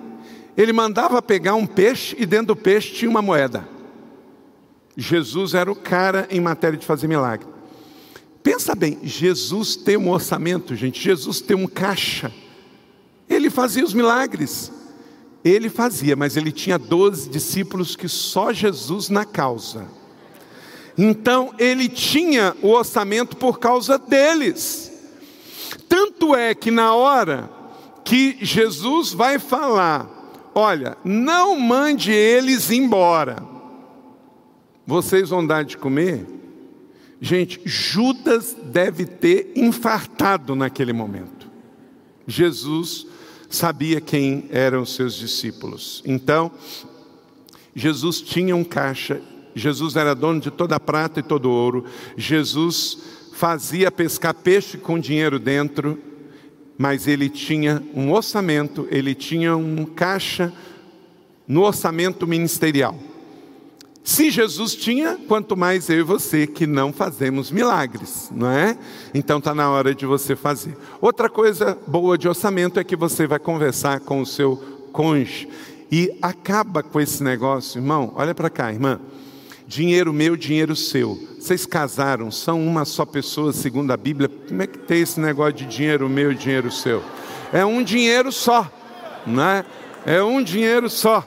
Ele 0.54 0.70
mandava 0.70 1.22
pegar 1.22 1.54
um 1.54 1.64
peixe 1.64 2.14
e 2.18 2.26
dentro 2.26 2.48
do 2.48 2.56
peixe 2.56 2.92
tinha 2.92 3.10
uma 3.10 3.22
moeda. 3.22 3.66
Jesus 4.94 5.54
era 5.54 5.72
o 5.72 5.74
cara 5.74 6.28
em 6.30 6.40
matéria 6.40 6.76
de 6.76 6.84
fazer 6.84 7.08
milagre. 7.08 7.48
Pensa 8.42 8.74
bem, 8.74 8.98
Jesus 9.02 9.76
tem 9.76 9.96
um 9.96 10.10
orçamento, 10.10 10.74
gente, 10.74 11.02
Jesus 11.02 11.40
tem 11.40 11.56
um 11.56 11.66
caixa. 11.66 12.32
Ele 13.28 13.50
fazia 13.50 13.84
os 13.84 13.92
milagres. 13.92 14.72
Ele 15.44 15.68
fazia, 15.68 16.16
mas 16.16 16.36
ele 16.36 16.50
tinha 16.50 16.78
12 16.78 17.28
discípulos 17.28 17.94
que 17.94 18.08
só 18.08 18.52
Jesus 18.52 19.08
na 19.08 19.24
causa. 19.24 19.86
Então 20.96 21.54
ele 21.58 21.88
tinha 21.88 22.56
o 22.60 22.70
orçamento 22.70 23.36
por 23.36 23.58
causa 23.58 23.98
deles. 23.98 24.92
Tanto 25.88 26.34
é 26.34 26.54
que 26.54 26.70
na 26.70 26.94
hora 26.94 27.48
que 28.04 28.38
Jesus 28.40 29.12
vai 29.12 29.38
falar, 29.38 30.08
olha, 30.54 30.96
não 31.04 31.58
mande 31.58 32.10
eles 32.10 32.70
embora. 32.70 33.36
Vocês 34.86 35.28
vão 35.28 35.46
dar 35.46 35.64
de 35.64 35.76
comer? 35.76 36.26
Gente, 37.20 37.60
Judas 37.64 38.56
deve 38.64 39.04
ter 39.04 39.52
infartado 39.56 40.54
naquele 40.54 40.92
momento. 40.92 41.48
Jesus 42.26 43.06
sabia 43.48 44.00
quem 44.00 44.46
eram 44.50 44.84
seus 44.84 45.14
discípulos. 45.14 46.02
Então, 46.06 46.52
Jesus 47.74 48.20
tinha 48.20 48.54
um 48.54 48.62
caixa, 48.62 49.20
Jesus 49.54 49.96
era 49.96 50.14
dono 50.14 50.40
de 50.40 50.50
toda 50.50 50.76
a 50.76 50.80
prata 50.80 51.20
e 51.20 51.22
todo 51.22 51.46
o 51.46 51.52
ouro, 51.52 51.84
Jesus 52.16 52.98
fazia 53.32 53.90
pescar 53.90 54.34
peixe 54.34 54.76
com 54.76 54.98
dinheiro 54.98 55.38
dentro, 55.38 55.98
mas 56.76 57.08
ele 57.08 57.28
tinha 57.28 57.82
um 57.94 58.12
orçamento, 58.12 58.86
ele 58.90 59.14
tinha 59.14 59.56
um 59.56 59.84
caixa 59.84 60.52
no 61.46 61.62
orçamento 61.62 62.26
ministerial. 62.26 62.98
Se 64.08 64.30
Jesus 64.30 64.74
tinha, 64.74 65.18
quanto 65.28 65.54
mais 65.54 65.90
eu 65.90 65.98
e 65.98 66.02
você 66.02 66.46
que 66.46 66.66
não 66.66 66.94
fazemos 66.94 67.50
milagres, 67.50 68.30
não 68.32 68.50
é? 68.50 68.74
Então 69.12 69.36
está 69.36 69.54
na 69.54 69.70
hora 69.70 69.94
de 69.94 70.06
você 70.06 70.34
fazer. 70.34 70.74
Outra 70.98 71.28
coisa 71.28 71.76
boa 71.86 72.16
de 72.16 72.26
orçamento 72.26 72.80
é 72.80 72.84
que 72.84 72.96
você 72.96 73.26
vai 73.26 73.38
conversar 73.38 74.00
com 74.00 74.22
o 74.22 74.26
seu 74.26 74.56
cônjuge 74.94 75.46
e 75.92 76.10
acaba 76.22 76.82
com 76.82 76.98
esse 76.98 77.22
negócio, 77.22 77.80
irmão. 77.80 78.14
Olha 78.16 78.34
para 78.34 78.48
cá, 78.48 78.72
irmã. 78.72 78.98
Dinheiro 79.66 80.10
meu, 80.10 80.38
dinheiro 80.38 80.74
seu. 80.74 81.14
Vocês 81.38 81.66
casaram, 81.66 82.30
são 82.30 82.66
uma 82.66 82.86
só 82.86 83.04
pessoa, 83.04 83.52
segundo 83.52 83.90
a 83.90 83.96
Bíblia. 83.98 84.30
Como 84.48 84.62
é 84.62 84.66
que 84.66 84.78
tem 84.78 85.02
esse 85.02 85.20
negócio 85.20 85.52
de 85.52 85.66
dinheiro 85.66 86.08
meu, 86.08 86.32
dinheiro 86.32 86.72
seu? 86.72 87.04
É 87.52 87.62
um 87.62 87.84
dinheiro 87.84 88.32
só, 88.32 88.72
não 89.26 89.44
é? 89.44 89.66
É 90.06 90.22
um 90.22 90.42
dinheiro 90.42 90.88
só. 90.88 91.22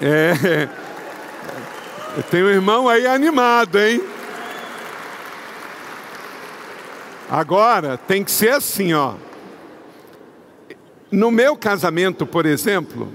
É. 0.00 0.80
Tem 2.30 2.42
um 2.42 2.50
irmão 2.50 2.90
aí 2.90 3.06
animado, 3.06 3.78
hein? 3.78 4.02
Agora 7.30 7.96
tem 7.96 8.22
que 8.22 8.30
ser 8.30 8.50
assim, 8.50 8.92
ó. 8.92 9.14
No 11.10 11.30
meu 11.30 11.56
casamento, 11.56 12.26
por 12.26 12.44
exemplo, 12.44 13.10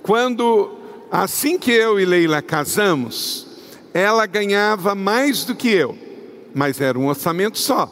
quando 0.00 0.78
assim 1.10 1.58
que 1.58 1.72
eu 1.72 1.98
e 1.98 2.04
Leila 2.04 2.40
casamos, 2.40 3.46
ela 3.92 4.26
ganhava 4.26 4.94
mais 4.94 5.44
do 5.44 5.52
que 5.52 5.68
eu, 5.68 5.98
mas 6.54 6.80
era 6.80 6.96
um 6.96 7.08
orçamento 7.08 7.58
só. 7.58 7.90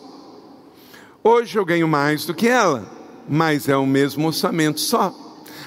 Hoje 1.24 1.58
eu 1.58 1.64
ganho 1.64 1.88
mais 1.88 2.26
do 2.26 2.34
que 2.34 2.46
ela, 2.46 2.88
mas 3.28 3.68
é 3.68 3.76
o 3.76 3.86
mesmo 3.86 4.28
orçamento 4.28 4.78
só. 4.78 5.12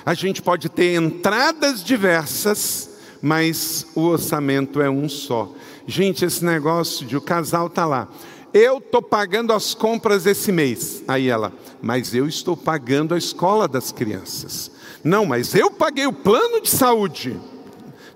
A 0.06 0.14
gente 0.14 0.42
pode 0.42 0.70
ter 0.70 0.96
entradas 0.96 1.84
diversas, 1.84 2.87
mas 3.22 3.86
o 3.96 4.02
orçamento 4.02 4.82
é 4.82 4.90
um 4.90 5.08
só. 5.08 5.52
Gente, 5.86 6.26
esse 6.26 6.44
negócio 6.44 7.06
de 7.06 7.16
o 7.16 7.22
casal 7.22 7.70
tá 7.70 7.86
lá. 7.86 8.08
Eu 8.54 8.78
estou 8.78 9.02
pagando 9.02 9.54
as 9.54 9.74
compras 9.74 10.26
esse 10.26 10.52
mês. 10.52 11.04
Aí 11.08 11.30
ela, 11.30 11.54
mas 11.82 12.14
eu 12.14 12.28
estou 12.28 12.56
pagando 12.56 13.14
a 13.14 13.18
escola 13.18 13.68
das 13.68 13.92
crianças. 13.92 14.72
Não, 15.04 15.26
mas 15.26 15.54
eu 15.54 15.72
paguei 15.72 16.06
o 16.08 16.14
plano 16.14 16.62
de 16.62 16.70
saúde. 16.70 17.40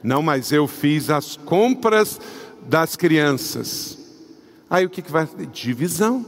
Não, 0.03 0.21
mas 0.21 0.51
eu 0.51 0.67
fiz 0.67 1.09
as 1.09 1.37
compras 1.37 2.19
das 2.67 2.95
crianças. 2.95 3.97
Aí 4.69 4.85
o 4.85 4.89
que, 4.89 5.01
que 5.01 5.11
vai? 5.11 5.27
Divisão. 5.51 6.25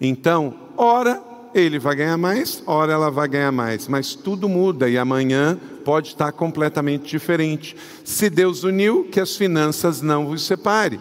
Então, 0.00 0.54
ora 0.76 1.33
ele 1.54 1.78
vai 1.78 1.94
ganhar 1.94 2.16
mais, 2.16 2.62
ora 2.66 2.92
ela 2.92 3.10
vai 3.10 3.28
ganhar 3.28 3.52
mais, 3.52 3.86
mas 3.86 4.14
tudo 4.14 4.48
muda 4.48 4.88
e 4.88 4.98
amanhã 4.98 5.58
pode 5.84 6.08
estar 6.08 6.32
completamente 6.32 7.08
diferente. 7.08 7.76
Se 8.04 8.28
Deus 8.28 8.64
uniu, 8.64 9.04
que 9.04 9.20
as 9.20 9.36
finanças 9.36 10.02
não 10.02 10.26
vos 10.26 10.44
separe. 10.44 10.98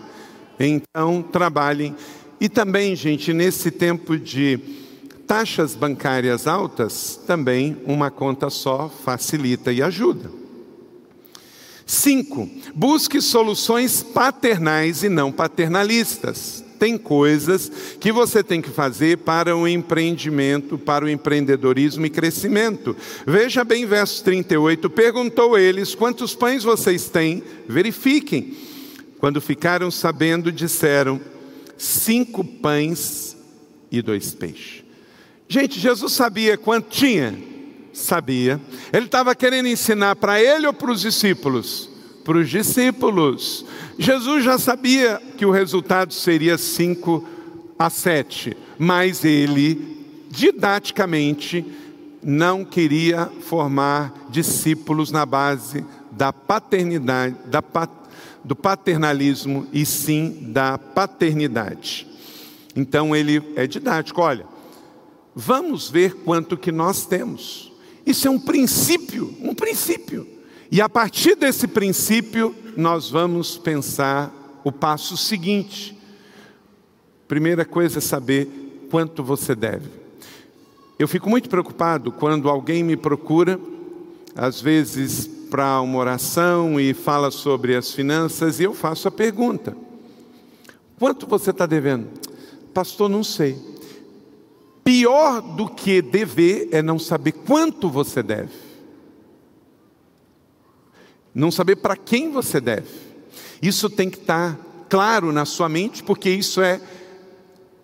Então, 0.60 1.24
trabalhem. 1.24 1.96
E 2.40 2.48
também, 2.48 2.96
gente, 2.96 3.34
nesse 3.34 3.72
tempo 3.72 4.18
de 4.18 4.60
taxas 5.26 5.74
bancárias 5.74 6.46
altas, 6.46 7.20
também 7.26 7.78
uma 7.86 8.12
conta 8.12 8.50
só 8.52 8.90
facilita 9.04 9.72
e 9.72 9.82
ajuda. 9.82 10.30
Cinco, 11.86 12.48
busque 12.76 13.20
soluções 13.22 14.04
paternais 14.04 15.04
e 15.04 15.10
não 15.10 15.32
paternalistas 15.32 16.63
tem 16.84 16.98
coisas 16.98 17.72
que 17.98 18.12
você 18.12 18.44
tem 18.44 18.62
que 18.62 18.70
fazer 18.70 19.20
para 19.20 19.56
o 19.56 19.66
empreendimento, 19.66 20.78
para 20.78 21.06
o 21.06 21.10
empreendedorismo 21.10 22.06
e 22.06 22.10
crescimento. 22.10 22.94
Veja 23.26 23.64
bem, 23.64 23.86
verso 23.86 24.22
38: 24.26 24.90
perguntou 24.90 25.58
eles: 25.58 25.96
quantos 25.96 26.36
pães 26.36 26.62
vocês 26.62 27.08
têm? 27.08 27.42
Verifiquem. 27.70 28.58
Quando 29.18 29.40
ficaram 29.40 29.90
sabendo, 29.90 30.52
disseram: 30.52 31.22
cinco 31.78 32.44
pães 32.44 33.38
e 33.90 34.02
dois 34.02 34.34
peixes. 34.34 34.84
Gente, 35.48 35.80
Jesus 35.80 36.12
sabia 36.12 36.58
quanto 36.58 36.90
tinha? 36.90 37.34
Sabia. 37.94 38.60
Ele 38.92 39.06
estava 39.06 39.34
querendo 39.34 39.70
ensinar 39.70 40.18
para 40.18 40.42
ele 40.42 40.68
ou 40.68 40.74
para 40.74 40.92
os 40.92 41.00
discípulos? 41.00 41.93
Para 42.24 42.38
os 42.38 42.50
discípulos. 42.50 43.66
Jesus 43.98 44.44
já 44.44 44.58
sabia 44.58 45.22
que 45.38 45.46
o 45.46 45.52
resultado 45.52 46.14
seria 46.14 46.58
5 46.58 47.28
a 47.78 47.90
7, 47.90 48.56
mas 48.78 49.26
ele, 49.26 50.28
didaticamente, 50.30 51.66
não 52.24 52.64
queria 52.64 53.30
formar 53.42 54.14
discípulos 54.30 55.12
na 55.12 55.26
base 55.26 55.86
da 56.12 56.32
paternidade, 56.32 57.36
da, 57.48 57.62
do 58.44 58.56
paternalismo 58.56 59.68
e 59.74 59.86
sim 59.86 60.50
da 60.52 60.78
paternidade. 60.78 62.08
Então 62.76 63.16
ele 63.16 63.42
é 63.56 63.68
didático, 63.68 64.22
olha, 64.22 64.46
vamos 65.36 65.90
ver 65.90 66.16
quanto 66.16 66.58
que 66.58 66.72
nós 66.72 67.06
temos. 67.06 67.72
Isso 68.06 68.28
é 68.28 68.32
um 68.32 68.40
princípio, 68.40 69.36
um 69.42 69.54
princípio. 69.54 70.28
E 70.74 70.82
a 70.82 70.90
partir 70.90 71.36
desse 71.36 71.68
princípio, 71.68 72.56
nós 72.76 73.08
vamos 73.08 73.60
pensar 73.60 74.34
o 74.64 74.72
passo 74.72 75.16
seguinte. 75.16 75.96
Primeira 77.28 77.64
coisa 77.64 78.00
é 78.00 78.02
saber 78.02 78.88
quanto 78.90 79.24
você 79.24 79.54
deve. 79.54 79.88
Eu 80.98 81.08
fico 81.08 81.30
muito 81.30 81.48
preocupado 81.48 82.12
quando 82.12 82.50
alguém 82.50 82.82
me 82.82 82.98
procura, 82.98 83.60
às 84.36 84.60
vezes 84.60 85.28
para 85.28 85.80
uma 85.80 86.00
oração 86.00 86.80
e 86.80 86.92
fala 86.96 87.30
sobre 87.30 87.76
as 87.76 87.92
finanças, 87.92 88.60
e 88.60 88.64
eu 88.64 88.74
faço 88.74 89.08
a 89.08 89.12
pergunta: 89.12 89.78
quanto 90.98 91.28
você 91.28 91.52
está 91.52 91.68
devendo? 91.68 92.08
Pastor, 92.74 93.08
não 93.08 93.24
sei. 93.24 93.62
Pior 94.84 95.40
do 95.40 95.70
que 95.70 96.02
dever 96.02 96.70
é 96.72 96.82
não 96.82 96.98
saber 96.98 97.34
quanto 97.34 97.92
você 97.92 98.24
deve 98.24 98.73
não 101.34 101.52
saber 101.52 101.78
para 101.78 101.96
quem 101.96 102.32
você 102.32 102.60
deve. 102.62 102.90
Isso 103.62 103.90
tem 103.90 104.10
que 104.10 104.18
estar 104.18 104.60
claro 104.90 105.32
na 105.32 105.46
sua 105.46 105.68
mente, 105.68 106.04
porque 106.04 106.30
isso 106.30 106.62
é 106.62 106.80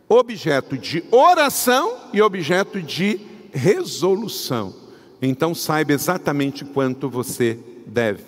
objeto 0.07 0.77
de 0.77 1.03
oração 1.11 1.97
e 2.13 2.21
objeto 2.21 2.81
de 2.81 3.19
resolução. 3.51 4.75
Então 5.21 5.53
saiba 5.53 5.93
exatamente 5.93 6.63
quanto 6.63 7.09
você 7.09 7.57
deve. 7.85 8.23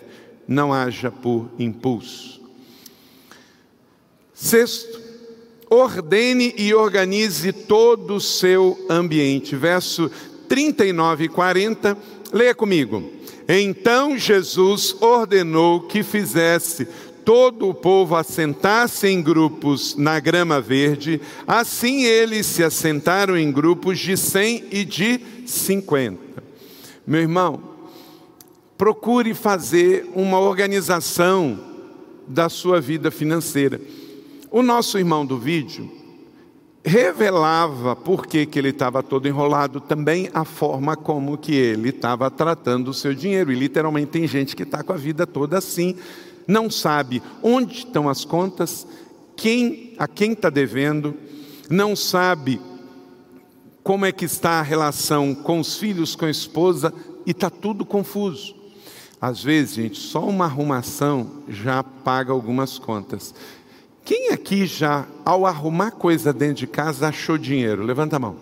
Não 0.48 0.74
haja 0.74 1.12
por 1.12 1.50
impulso. 1.58 2.42
Sexto, 4.34 5.00
ordene 5.70 6.54
e 6.58 6.74
organize 6.74 7.54
todo 7.54 8.16
o 8.16 8.22
seu 8.22 8.78
ambiente. 8.90 9.56
Verso 9.56 10.12
39 10.50 11.26
e 11.26 11.30
40, 11.30 11.98
leia 12.34 12.54
comigo. 12.54 13.21
Então 13.48 14.18
Jesus 14.18 14.96
ordenou 15.02 15.82
que 15.82 16.04
fizesse 16.04 16.88
todo 17.26 17.70
o 17.70 17.74
povo 17.74 18.16
assentasse 18.16 19.08
em 19.08 19.22
grupos 19.22 19.96
na 19.96 20.20
grama 20.20 20.60
verde, 20.60 21.22
assim 21.48 22.04
eles 22.04 22.46
se 22.46 22.64
assentaram 22.64 23.38
em 23.38 23.52
grupos 23.52 24.00
de 24.00 24.18
cem 24.18 24.66
e 24.72 24.84
de 24.84 25.20
cinquenta. 25.46 26.44
Meu 27.06 27.22
irmão, 27.22 27.62
procure 28.78 29.34
fazer 29.34 30.10
uma 30.16 30.40
organização 30.40 31.60
da 32.28 32.50
sua 32.50 32.82
vida 32.82 33.12
financeira. 33.12 33.80
O 34.50 34.64
nosso 34.64 34.98
irmão 34.98 35.26
do 35.26 35.38
vídeo 35.38 36.01
revelava 36.84 37.96
por 37.96 38.26
que, 38.26 38.46
que 38.46 38.58
ele 38.58 38.70
estava 38.70 39.04
todo 39.04 39.28
enrolado, 39.28 39.80
também 39.80 40.30
a 40.34 40.44
forma 40.44 40.96
como 40.96 41.38
que 41.38 41.54
ele 41.54 41.90
estava 41.90 42.30
tratando 42.32 42.90
o 42.90 42.94
seu 42.94 43.14
dinheiro. 43.14 43.52
E 43.52 43.56
literalmente 43.56 44.12
tem 44.12 44.28
gente 44.28 44.56
que 44.56 44.64
está 44.64 44.84
com 44.84 44.94
a 44.94 44.98
vida 44.98 45.28
toda 45.28 45.58
assim, 45.58 45.96
não 46.48 46.70
sabe 46.70 47.22
onde 47.44 47.80
estão 47.80 48.10
as 48.10 48.26
contas, 48.26 48.88
quem 49.36 49.94
a 49.98 50.08
quem 50.08 50.32
está 50.32 50.50
devendo, 50.50 51.16
não 51.70 51.96
sabe 51.96 52.60
como 53.84 54.06
é 54.06 54.12
que 54.12 54.26
está 54.26 54.60
a 54.60 54.64
relação 54.64 55.34
com 55.34 55.60
os 55.60 55.78
filhos, 55.78 56.16
com 56.16 56.26
a 56.26 56.30
esposa, 56.30 56.94
e 57.26 57.32
está 57.32 57.50
tudo 57.50 57.86
confuso. 57.86 58.56
Às 59.20 59.44
vezes, 59.44 59.76
gente, 59.76 60.00
só 60.00 60.28
uma 60.28 60.46
arrumação 60.46 61.44
já 61.48 61.84
paga 61.84 62.32
algumas 62.32 62.80
contas. 62.80 63.34
Quem 64.04 64.30
aqui 64.30 64.66
já, 64.66 65.06
ao 65.24 65.46
arrumar 65.46 65.92
coisa 65.92 66.34
dentro 66.34 66.56
de 66.56 66.68
casa, 66.68 67.08
achou 67.08 67.38
dinheiro? 67.38 67.84
Levanta 67.84 68.16
a 68.16 68.20
mão. 68.20 68.36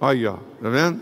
Olha 0.00 0.18
aí, 0.18 0.26
ó, 0.26 0.36
tá 0.62 0.70
vendo? 0.70 1.00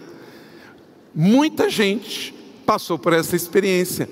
Muita 1.15 1.69
gente 1.69 2.35
passou 2.65 2.99
por 2.99 3.13
essa 3.13 3.37
experiência. 3.37 4.09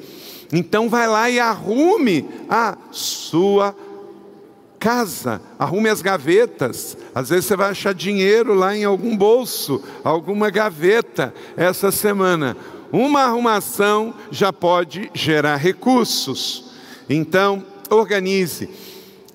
Então 0.53 0.89
vai 0.89 1.07
lá 1.07 1.31
e 1.31 1.39
arrume 1.39 2.29
a 2.49 2.77
sua 2.91 3.75
casa, 4.79 5.41
arrume 5.59 5.89
as 5.89 6.03
gavetas. 6.03 6.97
Às 7.15 7.29
vezes 7.29 7.45
você 7.45 7.57
vai 7.57 7.71
achar 7.71 7.95
dinheiro 7.95 8.55
lá 8.55 8.77
em 8.77 8.85
algum 8.85 9.17
bolso, 9.17 9.83
alguma 10.03 10.51
gaveta 10.51 11.33
essa 11.57 11.91
semana. 11.91 12.57
Uma 12.91 13.23
arrumação 13.23 14.13
já 14.31 14.53
pode 14.53 15.11
gerar 15.15 15.57
recursos. 15.57 16.73
Então, 17.09 17.65
organize. 17.89 18.69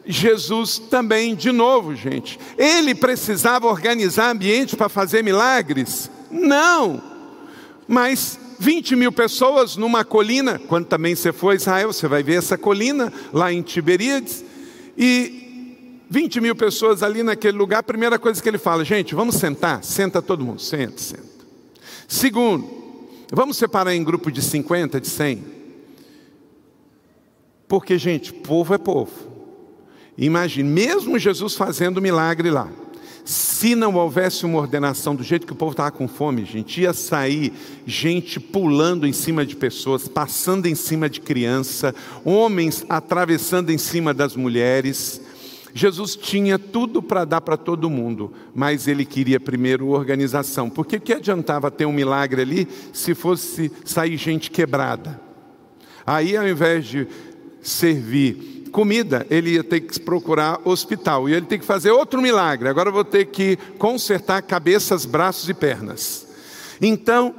Jesus 0.05 0.77
também, 0.77 1.35
de 1.35 1.51
novo, 1.51 1.95
gente, 1.95 2.39
ele 2.57 2.93
precisava 2.93 3.67
organizar 3.67 4.31
ambiente 4.31 4.75
para 4.75 4.87
fazer 4.89 5.23
milagres? 5.23 6.09
Não, 6.29 7.01
mas 7.87 8.39
20 8.59 8.95
mil 8.95 9.11
pessoas 9.11 9.75
numa 9.75 10.03
colina. 10.03 10.59
Quando 10.67 10.85
também 10.85 11.15
você 11.15 11.31
for 11.33 11.51
a 11.51 11.55
Israel, 11.55 11.91
você 11.91 12.07
vai 12.07 12.23
ver 12.23 12.35
essa 12.35 12.57
colina 12.57 13.11
lá 13.33 13.51
em 13.51 13.61
Tiberíades. 13.61 14.43
E 14.97 16.03
20 16.09 16.41
mil 16.41 16.55
pessoas 16.55 17.03
ali 17.03 17.23
naquele 17.23 17.57
lugar. 17.57 17.79
A 17.79 17.83
primeira 17.83 18.17
coisa 18.17 18.41
que 18.41 18.47
ele 18.47 18.57
fala, 18.57 18.85
gente, 18.85 19.15
vamos 19.15 19.35
sentar? 19.35 19.83
Senta 19.83 20.21
todo 20.21 20.43
mundo, 20.43 20.61
senta, 20.61 20.97
senta. 20.97 21.23
Segundo, 22.07 22.69
vamos 23.31 23.57
separar 23.57 23.93
em 23.93 24.03
grupo 24.03 24.31
de 24.31 24.41
50, 24.41 25.01
de 25.01 25.07
100. 25.07 25.43
Porque, 27.67 27.97
gente, 27.97 28.31
povo 28.31 28.73
é 28.73 28.77
povo. 28.77 29.34
Imagine, 30.17 30.69
mesmo 30.69 31.19
Jesus 31.19 31.55
fazendo 31.55 32.01
milagre 32.01 32.49
lá, 32.49 32.69
se 33.25 33.73
não 33.73 33.95
houvesse 33.95 34.45
uma 34.45 34.59
ordenação 34.59 35.15
do 35.15 35.23
jeito 35.23 35.47
que 35.47 35.51
o 35.51 35.55
povo 35.55 35.71
estava 35.71 35.91
com 35.91 36.07
fome, 36.07 36.45
gente, 36.45 36.81
ia 36.81 36.93
sair 36.93 37.51
gente 37.85 38.39
pulando 38.39 39.07
em 39.07 39.11
cima 39.11 39.43
de 39.43 39.55
pessoas, 39.55 40.07
passando 40.07 40.67
em 40.67 40.75
cima 40.75 41.09
de 41.09 41.19
criança, 41.19 41.93
homens 42.23 42.85
atravessando 42.87 43.71
em 43.71 43.79
cima 43.79 44.13
das 44.13 44.35
mulheres. 44.35 45.19
Jesus 45.73 46.15
tinha 46.15 46.59
tudo 46.59 47.01
para 47.01 47.25
dar 47.25 47.41
para 47.41 47.57
todo 47.57 47.89
mundo, 47.89 48.31
mas 48.53 48.87
ele 48.87 49.03
queria 49.03 49.39
primeiro 49.39 49.87
organização. 49.87 50.69
Porque 50.69 50.99
que 50.99 51.11
adiantava 51.11 51.71
ter 51.71 51.85
um 51.85 51.91
milagre 51.91 52.43
ali 52.43 52.67
se 52.93 53.15
fosse 53.15 53.71
sair 53.83 54.15
gente 54.17 54.51
quebrada? 54.51 55.19
Aí, 56.05 56.37
ao 56.37 56.47
invés 56.47 56.85
de 56.85 57.07
servir 57.61 58.54
comida, 58.75 59.25
ele 59.29 59.51
ia 59.51 59.63
ter 59.63 59.79
que 59.79 59.97
procurar 60.01 60.59
hospital. 60.65 61.29
E 61.29 61.33
ele 61.33 61.45
tem 61.45 61.57
que 61.57 61.65
fazer 61.65 61.91
outro 61.91 62.21
milagre. 62.21 62.67
Agora 62.67 62.91
vou 62.91 63.05
ter 63.05 63.27
que 63.27 63.57
consertar 63.77 64.41
cabeças, 64.41 65.05
braços 65.05 65.47
e 65.47 65.53
pernas. 65.53 66.27
Então, 66.81 67.33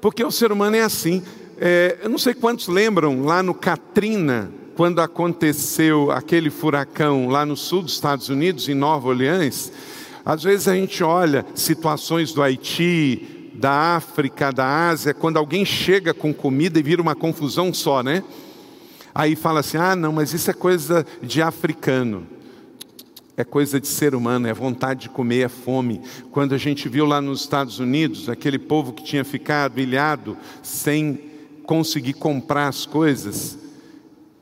porque 0.00 0.22
o 0.22 0.30
ser 0.30 0.52
humano 0.52 0.76
é 0.76 0.82
assim. 0.82 1.20
É, 1.58 1.98
eu 2.04 2.08
não 2.08 2.16
sei 2.16 2.32
quantos 2.32 2.68
lembram 2.68 3.24
lá 3.24 3.42
no 3.42 3.54
Katrina, 3.54 4.52
quando 4.76 5.00
aconteceu 5.00 6.12
aquele 6.12 6.48
furacão 6.48 7.26
lá 7.26 7.44
no 7.44 7.56
sul 7.56 7.82
dos 7.82 7.94
Estados 7.94 8.28
Unidos, 8.28 8.68
em 8.68 8.74
Nova 8.74 9.08
Orleans. 9.08 9.72
Às 10.24 10.44
vezes 10.44 10.68
a 10.68 10.76
gente 10.76 11.02
olha 11.02 11.44
situações 11.56 12.32
do 12.32 12.40
Haiti, 12.40 13.50
da 13.52 13.96
África, 13.96 14.52
da 14.52 14.88
Ásia, 14.90 15.12
quando 15.12 15.38
alguém 15.38 15.64
chega 15.64 16.14
com 16.14 16.32
comida 16.32 16.78
e 16.78 16.82
vira 16.84 17.02
uma 17.02 17.16
confusão 17.16 17.74
só, 17.74 18.00
né? 18.00 18.22
Aí 19.14 19.36
fala 19.36 19.60
assim: 19.60 19.76
ah, 19.76 19.94
não, 19.94 20.12
mas 20.12 20.32
isso 20.32 20.50
é 20.50 20.54
coisa 20.54 21.06
de 21.22 21.42
africano. 21.42 22.26
É 23.34 23.44
coisa 23.44 23.80
de 23.80 23.88
ser 23.88 24.14
humano, 24.14 24.46
é 24.46 24.52
vontade 24.52 25.02
de 25.02 25.08
comer, 25.08 25.46
é 25.46 25.48
fome. 25.48 26.02
Quando 26.30 26.54
a 26.54 26.58
gente 26.58 26.86
viu 26.88 27.06
lá 27.06 27.20
nos 27.20 27.40
Estados 27.40 27.78
Unidos, 27.78 28.28
aquele 28.28 28.58
povo 28.58 28.92
que 28.92 29.02
tinha 29.02 29.24
ficado 29.24 29.80
ilhado, 29.80 30.36
sem 30.62 31.18
conseguir 31.64 32.12
comprar 32.12 32.68
as 32.68 32.84
coisas, 32.84 33.58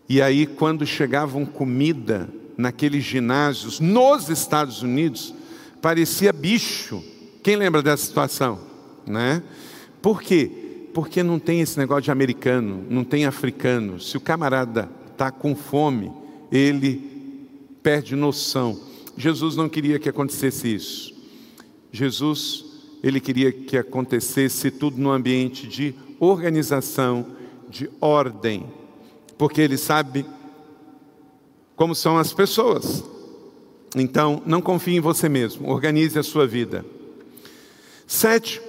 e 0.08 0.20
aí 0.20 0.44
quando 0.44 0.84
chegavam 0.84 1.46
comida 1.46 2.28
naqueles 2.58 3.04
ginásios 3.04 3.78
nos 3.78 4.28
Estados 4.28 4.82
Unidos, 4.82 5.32
parecia 5.80 6.32
bicho. 6.32 7.02
Quem 7.44 7.54
lembra 7.54 7.82
dessa 7.82 8.04
situação? 8.04 8.58
Né? 9.06 9.40
Por 10.02 10.20
quê? 10.20 10.59
Porque 10.92 11.22
não 11.22 11.38
tem 11.38 11.60
esse 11.60 11.78
negócio 11.78 12.02
de 12.02 12.10
americano, 12.10 12.84
não 12.88 13.04
tem 13.04 13.24
africano. 13.24 14.00
Se 14.00 14.16
o 14.16 14.20
camarada 14.20 14.88
está 15.10 15.30
com 15.30 15.54
fome, 15.54 16.12
ele 16.50 17.00
perde 17.82 18.16
noção. 18.16 18.78
Jesus 19.16 19.56
não 19.56 19.68
queria 19.68 19.98
que 19.98 20.08
acontecesse 20.08 20.74
isso. 20.74 21.14
Jesus, 21.92 22.64
ele 23.02 23.20
queria 23.20 23.52
que 23.52 23.76
acontecesse 23.76 24.70
tudo 24.70 24.98
no 24.98 25.10
ambiente 25.10 25.66
de 25.66 25.94
organização, 26.18 27.26
de 27.68 27.88
ordem, 28.00 28.66
porque 29.38 29.60
ele 29.60 29.76
sabe 29.76 30.24
como 31.76 31.94
são 31.94 32.18
as 32.18 32.32
pessoas. 32.32 33.04
Então, 33.96 34.42
não 34.46 34.60
confie 34.60 34.96
em 34.96 35.00
você 35.00 35.28
mesmo, 35.28 35.68
organize 35.68 36.18
a 36.18 36.22
sua 36.22 36.46
vida. 36.46 36.84
Sete, 38.06 38.60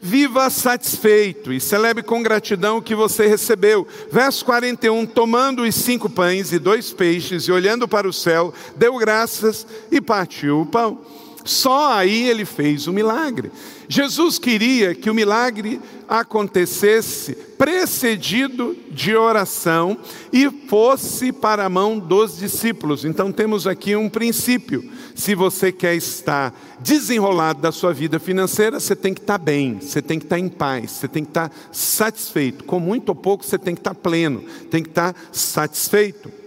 viva 0.00 0.48
satisfeito 0.48 1.52
e 1.52 1.60
celebre 1.60 2.02
com 2.02 2.22
gratidão 2.22 2.78
o 2.78 2.82
que 2.82 2.94
você 2.94 3.26
recebeu. 3.26 3.86
Verso 4.10 4.44
41: 4.44 5.06
Tomando 5.06 5.62
os 5.62 5.74
cinco 5.74 6.08
pães 6.08 6.52
e 6.52 6.58
dois 6.58 6.92
peixes 6.92 7.44
e 7.44 7.52
olhando 7.52 7.86
para 7.86 8.08
o 8.08 8.12
céu, 8.12 8.52
deu 8.76 8.96
graças 8.96 9.66
e 9.90 10.00
partiu 10.00 10.62
o 10.62 10.66
pão. 10.66 11.00
Só 11.44 11.92
aí 11.92 12.28
ele 12.28 12.44
fez 12.44 12.86
o 12.86 12.92
milagre. 12.92 13.50
Jesus 13.88 14.38
queria 14.38 14.94
que 14.94 15.10
o 15.10 15.14
milagre 15.14 15.80
acontecesse 16.10 17.34
precedido 17.56 18.76
de 18.90 19.14
oração 19.14 19.96
e 20.32 20.50
fosse 20.66 21.30
para 21.30 21.64
a 21.64 21.68
mão 21.68 22.00
dos 22.00 22.36
discípulos. 22.36 23.04
Então 23.04 23.30
temos 23.30 23.64
aqui 23.64 23.94
um 23.94 24.08
princípio. 24.08 24.90
Se 25.14 25.36
você 25.36 25.70
quer 25.70 25.94
estar 25.94 26.52
desenrolado 26.80 27.60
da 27.60 27.70
sua 27.70 27.92
vida 27.92 28.18
financeira, 28.18 28.80
você 28.80 28.96
tem 28.96 29.14
que 29.14 29.20
estar 29.20 29.38
bem, 29.38 29.78
você 29.80 30.02
tem 30.02 30.18
que 30.18 30.24
estar 30.24 30.38
em 30.38 30.48
paz, 30.48 30.90
você 30.90 31.06
tem 31.06 31.22
que 31.22 31.30
estar 31.30 31.52
satisfeito. 31.70 32.64
Com 32.64 32.80
muito 32.80 33.10
ou 33.10 33.14
pouco, 33.14 33.44
você 33.44 33.56
tem 33.56 33.74
que 33.74 33.80
estar 33.80 33.94
pleno, 33.94 34.42
tem 34.68 34.82
que 34.82 34.88
estar 34.88 35.14
satisfeito. 35.30 36.39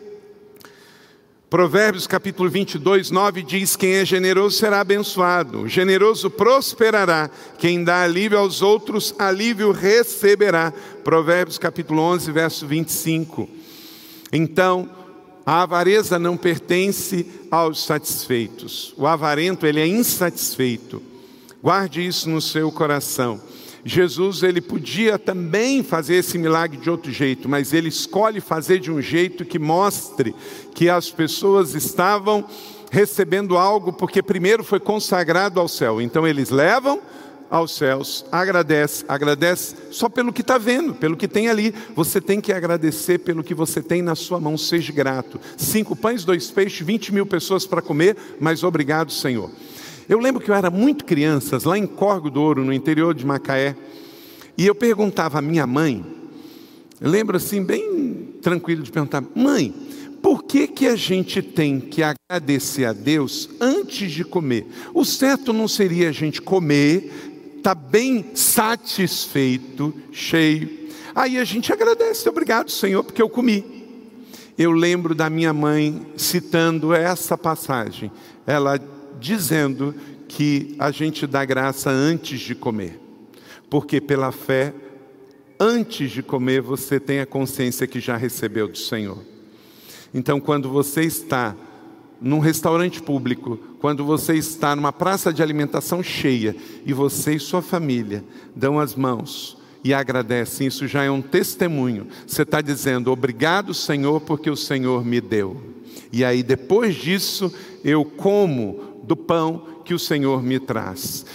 Provérbios 1.54 2.08
capítulo 2.08 2.50
22, 2.50 3.12
9 3.12 3.44
diz: 3.44 3.76
Quem 3.76 3.94
é 3.94 4.04
generoso 4.04 4.58
será 4.58 4.80
abençoado, 4.80 5.60
o 5.60 5.68
generoso 5.70 6.28
prosperará, 6.28 7.30
quem 7.60 7.84
dá 7.84 8.02
alívio 8.02 8.40
aos 8.40 8.64
outros, 8.64 9.14
alívio 9.20 9.72
receberá. 9.72 10.74
Provérbios 11.04 11.60
capítulo 11.60 12.02
11, 12.02 12.32
verso 12.32 12.66
25. 12.66 13.48
Então, 14.32 14.90
a 15.46 15.62
avareza 15.62 16.18
não 16.18 16.36
pertence 16.36 17.24
aos 17.52 17.86
satisfeitos, 17.86 18.92
o 18.98 19.06
avarento 19.06 19.68
ele 19.68 19.80
é 19.80 19.86
insatisfeito. 19.86 21.04
Guarde 21.62 22.04
isso 22.04 22.28
no 22.32 22.42
seu 22.42 22.72
coração. 22.72 23.40
Jesus 23.86 24.44
ele 24.44 24.62
podia 24.62 25.20
também 25.20 25.84
fazer 25.84 26.16
esse 26.16 26.38
milagre 26.38 26.78
de 26.78 26.90
outro 26.90 27.12
jeito, 27.12 27.50
mas 27.50 27.74
ele 27.74 27.90
escolhe 27.90 28.40
fazer 28.40 28.80
de 28.80 28.90
um 28.92 29.02
jeito 29.02 29.44
que 29.44 29.60
mostre 29.60 30.34
que 30.74 30.90
as 30.90 31.12
pessoas 31.12 31.76
estavam 31.76 32.46
recebendo 32.90 33.58
algo 33.58 33.92
porque 33.92 34.22
primeiro 34.22 34.64
foi 34.64 34.80
consagrado 34.80 35.60
ao 35.60 35.68
céu. 35.68 36.02
Então 36.02 36.26
eles 36.26 36.50
levam 36.50 37.02
aos 37.50 37.76
céus, 37.76 38.26
agradece, 38.32 39.06
agradece 39.08 39.76
só 39.92 40.10
pelo 40.10 40.34
que 40.34 40.42
está 40.42 40.58
vendo, 40.58 40.96
pelo 40.96 41.16
que 41.16 41.28
tem 41.28 41.50
ali. 41.50 41.76
Você 41.96 42.20
tem 42.22 42.42
que 42.42 42.52
agradecer 42.52 43.20
pelo 43.20 43.44
que 43.44 43.54
você 43.54 43.82
tem 43.82 44.02
na 44.02 44.16
sua 44.16 44.40
mão, 44.40 44.58
seja 44.58 44.92
grato. 44.92 45.40
Cinco 45.58 45.96
pães, 45.96 46.24
dois 46.24 46.50
peixes, 46.50 46.86
vinte 46.86 47.14
mil 47.14 47.26
pessoas 47.26 47.66
para 47.66 47.82
comer, 47.82 48.18
mas 48.40 48.64
obrigado, 48.64 49.12
Senhor. 49.12 49.52
Eu 50.08 50.20
lembro 50.20 50.42
que 50.42 50.52
eu 50.52 50.56
era 50.56 50.70
muito 50.70 51.06
criança, 51.06 51.58
lá 51.64 51.78
em 51.78 51.88
Corgo 51.88 52.30
do 52.30 52.42
Ouro, 52.42 52.64
no 52.64 52.74
interior 52.74 53.14
de 53.14 53.26
Macaé, 53.26 53.76
e 54.58 54.68
eu 54.68 54.76
perguntava 54.76 55.40
à 55.40 55.42
minha 55.42 55.66
mãe, 55.66 56.06
eu 57.00 57.10
lembro 57.10 57.38
assim, 57.38 57.64
bem 57.64 58.36
tranquilo 58.42 58.84
de 58.84 58.92
perguntar, 58.92 59.24
mãe, 59.36 59.74
por 60.22 60.44
que, 60.44 60.68
que 60.68 60.88
a 60.88 60.96
gente 60.96 61.42
tem 61.42 61.80
que 61.80 62.02
agradecer 62.02 62.86
a 62.86 62.94
Deus 62.94 63.50
antes 63.60 64.12
de 64.12 64.24
comer? 64.24 64.66
O 64.94 65.04
certo 65.04 65.52
não 65.52 65.68
seria 65.68 66.10
a 66.10 66.12
gente 66.14 66.42
comer, 66.42 67.60
tá 67.62 67.74
bem 67.74 68.32
satisfeito, 68.34 69.94
cheio. 70.12 70.70
Aí 71.16 71.38
a 71.38 71.44
gente 71.44 71.72
agradece, 71.74 72.28
obrigado, 72.30 72.72
Senhor, 72.72 73.04
porque 73.04 73.22
eu 73.22 73.30
comi. 73.30 73.66
Eu 74.58 74.72
lembro 74.72 75.16
da 75.16 75.30
minha 75.30 75.52
mãe 75.52 76.06
citando 76.16 76.94
essa 76.94 77.38
passagem, 77.38 78.12
ela 78.46 78.80
dizendo 79.24 79.96
que 80.28 80.76
a 80.78 80.92
gente 80.92 81.26
dá 81.26 81.46
graça 81.46 81.90
antes 81.90 82.42
de 82.42 82.54
comer, 82.54 83.00
porque 83.70 84.02
pela 84.02 84.34
fé, 84.34 84.74
antes 85.58 86.12
de 86.12 86.22
comer, 86.22 86.62
você 86.62 87.00
tem 87.00 87.22
a 87.22 87.26
consciência 87.26 87.88
que 87.88 88.02
já 88.02 88.18
recebeu 88.18 88.68
do 88.68 88.78
Senhor. 88.78 89.20
Então, 90.14 90.42
quando 90.42 90.70
você 90.70 91.04
está 91.04 91.56
num 92.20 92.40
restaurante 92.40 93.02
público, 93.02 93.58
quando 93.80 94.04
você 94.04 94.34
está 94.36 94.76
numa 94.76 94.92
praça 94.92 95.32
de 95.32 95.42
alimentação 95.42 96.04
cheia 96.04 96.56
e 96.86 96.92
você 96.92 97.36
e 97.36 97.40
sua 97.40 97.62
família 97.62 98.24
dão 98.54 98.80
as 98.80 98.96
mãos 98.96 99.58
e 99.84 99.94
agradecem, 99.94 100.68
isso 100.68 100.86
já 100.86 101.04
é 101.04 101.12
um 101.12 101.22
testemunho. 101.22 102.08
Você 102.28 102.44
está 102.44 102.60
dizendo, 102.62 103.12
obrigado, 103.12 103.74
Senhor, 103.74 104.20
porque 104.22 104.50
o 104.50 104.56
Senhor 104.56 105.04
me 105.06 105.20
deu. 105.22 105.62
E 106.12 106.24
aí, 106.24 106.44
depois 106.44 106.96
disso, 106.96 107.52
eu 107.84 108.06
como 108.06 108.93
do 109.04 109.16
pão 109.16 109.82
que 109.84 109.94
o 109.94 110.00
Senhor 110.00 110.42
me 110.42 110.60
traz. 110.60 111.26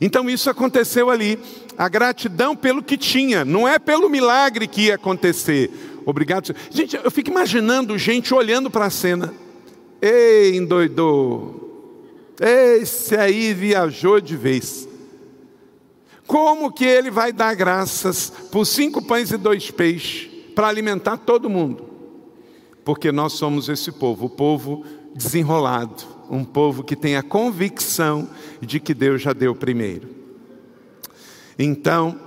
Então, 0.00 0.28
isso 0.28 0.48
aconteceu 0.48 1.10
ali. 1.10 1.38
A 1.76 1.88
gratidão 1.88 2.56
pelo 2.56 2.82
que 2.82 2.96
tinha, 2.96 3.44
não 3.44 3.68
é 3.68 3.78
pelo 3.78 4.08
milagre 4.08 4.66
que 4.66 4.86
ia 4.86 4.96
acontecer. 4.96 5.70
Obrigado. 6.04 6.54
Gente, 6.70 6.96
eu 6.96 7.10
fico 7.10 7.30
imaginando 7.30 7.98
gente 7.98 8.34
olhando 8.34 8.70
para 8.70 8.86
a 8.86 8.90
cena. 8.90 9.32
Ei, 10.00 10.56
endoidou. 10.56 11.58
Esse 12.40 13.16
aí 13.16 13.52
viajou 13.52 14.20
de 14.20 14.36
vez. 14.36 14.88
Como 16.26 16.70
que 16.70 16.84
ele 16.84 17.10
vai 17.10 17.32
dar 17.32 17.54
graças 17.54 18.30
por 18.52 18.64
cinco 18.64 19.02
pães 19.02 19.30
e 19.30 19.36
dois 19.36 19.70
peixes 19.70 20.30
para 20.54 20.68
alimentar 20.68 21.16
todo 21.16 21.50
mundo? 21.50 21.88
Porque 22.84 23.10
nós 23.10 23.32
somos 23.32 23.68
esse 23.68 23.90
povo, 23.92 24.26
o 24.26 24.30
povo 24.30 24.84
desenrolado, 25.14 26.04
um 26.30 26.44
povo 26.44 26.82
que 26.82 26.96
tem 26.96 27.16
a 27.16 27.22
convicção 27.22 28.28
de 28.60 28.80
que 28.80 28.94
Deus 28.94 29.22
já 29.22 29.32
deu 29.32 29.54
primeiro. 29.54 30.08
Então, 31.58 32.18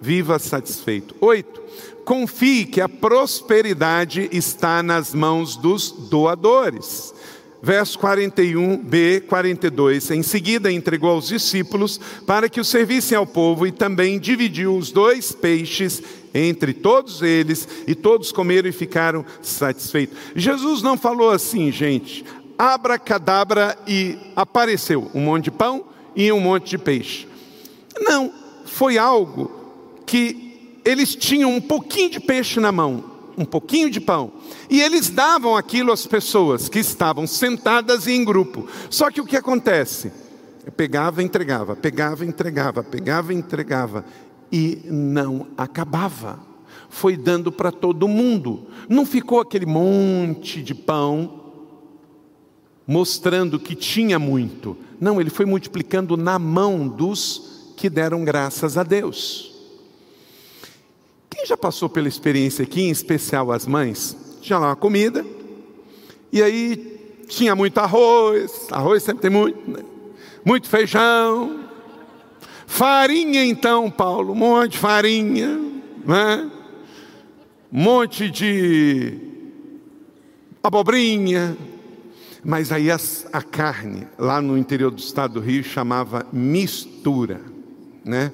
viva 0.00 0.38
satisfeito. 0.38 1.14
Oito, 1.20 1.60
confie 2.04 2.64
que 2.64 2.80
a 2.80 2.88
prosperidade 2.88 4.28
está 4.32 4.82
nas 4.82 5.12
mãos 5.14 5.56
dos 5.56 5.90
doadores. 5.90 7.14
Verso 7.60 7.98
41b, 7.98 9.22
42. 9.22 10.12
Em 10.12 10.22
seguida, 10.22 10.70
entregou 10.70 11.10
aos 11.10 11.26
discípulos 11.26 12.00
para 12.24 12.48
que 12.48 12.60
o 12.60 12.64
servissem 12.64 13.18
ao 13.18 13.26
povo 13.26 13.66
e 13.66 13.72
também 13.72 14.18
dividiu 14.20 14.76
os 14.76 14.92
dois 14.92 15.32
peixes 15.32 16.00
entre 16.32 16.72
todos 16.72 17.22
eles, 17.22 17.66
e 17.86 17.94
todos 17.94 18.30
comeram 18.30 18.68
e 18.68 18.72
ficaram 18.72 19.24
satisfeitos. 19.42 20.16
Jesus 20.36 20.82
não 20.82 20.96
falou 20.96 21.30
assim, 21.30 21.72
gente, 21.72 22.24
abracadabra 22.58 23.78
e 23.86 24.18
apareceu 24.34 25.08
um 25.14 25.20
monte 25.20 25.44
de 25.44 25.50
pão 25.52 25.84
e 26.16 26.32
um 26.32 26.40
monte 26.40 26.70
de 26.70 26.78
peixe. 26.78 27.28
Não, 28.00 28.32
foi 28.64 28.98
algo 28.98 29.50
que 30.04 30.80
eles 30.84 31.14
tinham 31.14 31.54
um 31.54 31.60
pouquinho 31.60 32.10
de 32.10 32.20
peixe 32.20 32.58
na 32.58 32.72
mão, 32.72 33.04
um 33.36 33.44
pouquinho 33.44 33.88
de 33.88 34.00
pão, 34.00 34.32
e 34.68 34.80
eles 34.80 35.10
davam 35.10 35.56
aquilo 35.56 35.92
às 35.92 36.06
pessoas 36.06 36.68
que 36.68 36.80
estavam 36.80 37.26
sentadas 37.26 38.06
e 38.06 38.12
em 38.12 38.24
grupo. 38.24 38.66
Só 38.90 39.10
que 39.10 39.20
o 39.20 39.24
que 39.24 39.36
acontece? 39.36 40.10
Eu 40.66 40.72
pegava 40.72 41.22
entregava, 41.22 41.76
pegava 41.76 42.24
entregava, 42.26 42.82
pegava 42.82 43.32
entregava, 43.32 44.04
e 44.50 44.80
não 44.84 45.48
acabava. 45.56 46.40
Foi 46.88 47.16
dando 47.16 47.52
para 47.52 47.70
todo 47.70 48.08
mundo. 48.08 48.66
Não 48.88 49.04
ficou 49.04 49.40
aquele 49.40 49.66
monte 49.66 50.62
de 50.62 50.74
pão 50.74 51.37
mostrando 52.88 53.60
que 53.60 53.74
tinha 53.74 54.18
muito. 54.18 54.74
Não, 54.98 55.20
ele 55.20 55.28
foi 55.28 55.44
multiplicando 55.44 56.16
na 56.16 56.38
mão 56.38 56.88
dos 56.88 57.74
que 57.76 57.90
deram 57.90 58.24
graças 58.24 58.78
a 58.78 58.82
Deus. 58.82 59.52
Quem 61.28 61.44
já 61.44 61.54
passou 61.54 61.90
pela 61.90 62.08
experiência 62.08 62.62
aqui, 62.62 62.80
em 62.80 62.90
especial 62.90 63.52
as 63.52 63.66
mães? 63.66 64.16
Tinha 64.40 64.58
lá 64.58 64.68
uma 64.68 64.76
comida, 64.76 65.24
e 66.32 66.42
aí 66.42 66.98
tinha 67.28 67.54
muito 67.54 67.76
arroz, 67.76 68.68
arroz 68.70 69.02
sempre 69.02 69.20
tem 69.20 69.30
muito, 69.30 69.70
né? 69.70 69.84
muito 70.42 70.66
feijão, 70.66 71.68
farinha 72.66 73.44
então, 73.44 73.90
Paulo, 73.90 74.32
um 74.32 74.36
monte 74.36 74.72
de 74.72 74.78
farinha, 74.78 75.60
né? 76.06 76.50
um 77.70 77.82
monte 77.82 78.30
de 78.30 79.18
abobrinha, 80.62 81.54
mas 82.44 82.70
aí 82.72 82.88
a, 82.90 83.42
carne, 83.42 84.06
lá 84.18 84.40
no 84.40 84.56
interior 84.56 84.90
do 84.90 84.98
estado 84.98 85.34
do 85.34 85.40
Rio, 85.40 85.62
chamava 85.64 86.26
mistura, 86.32 87.40
né? 88.04 88.32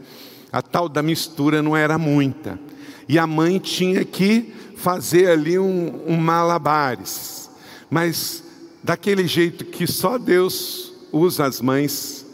A 0.52 0.62
tal 0.62 0.88
da 0.88 1.02
mistura 1.02 1.62
não 1.62 1.76
era 1.76 1.98
muita. 1.98 2.60
E 3.08 3.18
a 3.18 3.26
mãe 3.26 3.58
tinha 3.58 4.04
que 4.04 4.52
fazer 4.76 5.28
ali 5.30 5.58
um, 5.58 6.02
um 6.06 6.16
malabares. 6.16 7.50
Mas 7.90 8.42
daquele 8.82 9.26
jeito 9.26 9.64
que 9.64 9.86
só 9.86 10.18
Deus 10.18 10.92
usa 11.10 11.46
as 11.46 11.60
mães, 11.60 12.24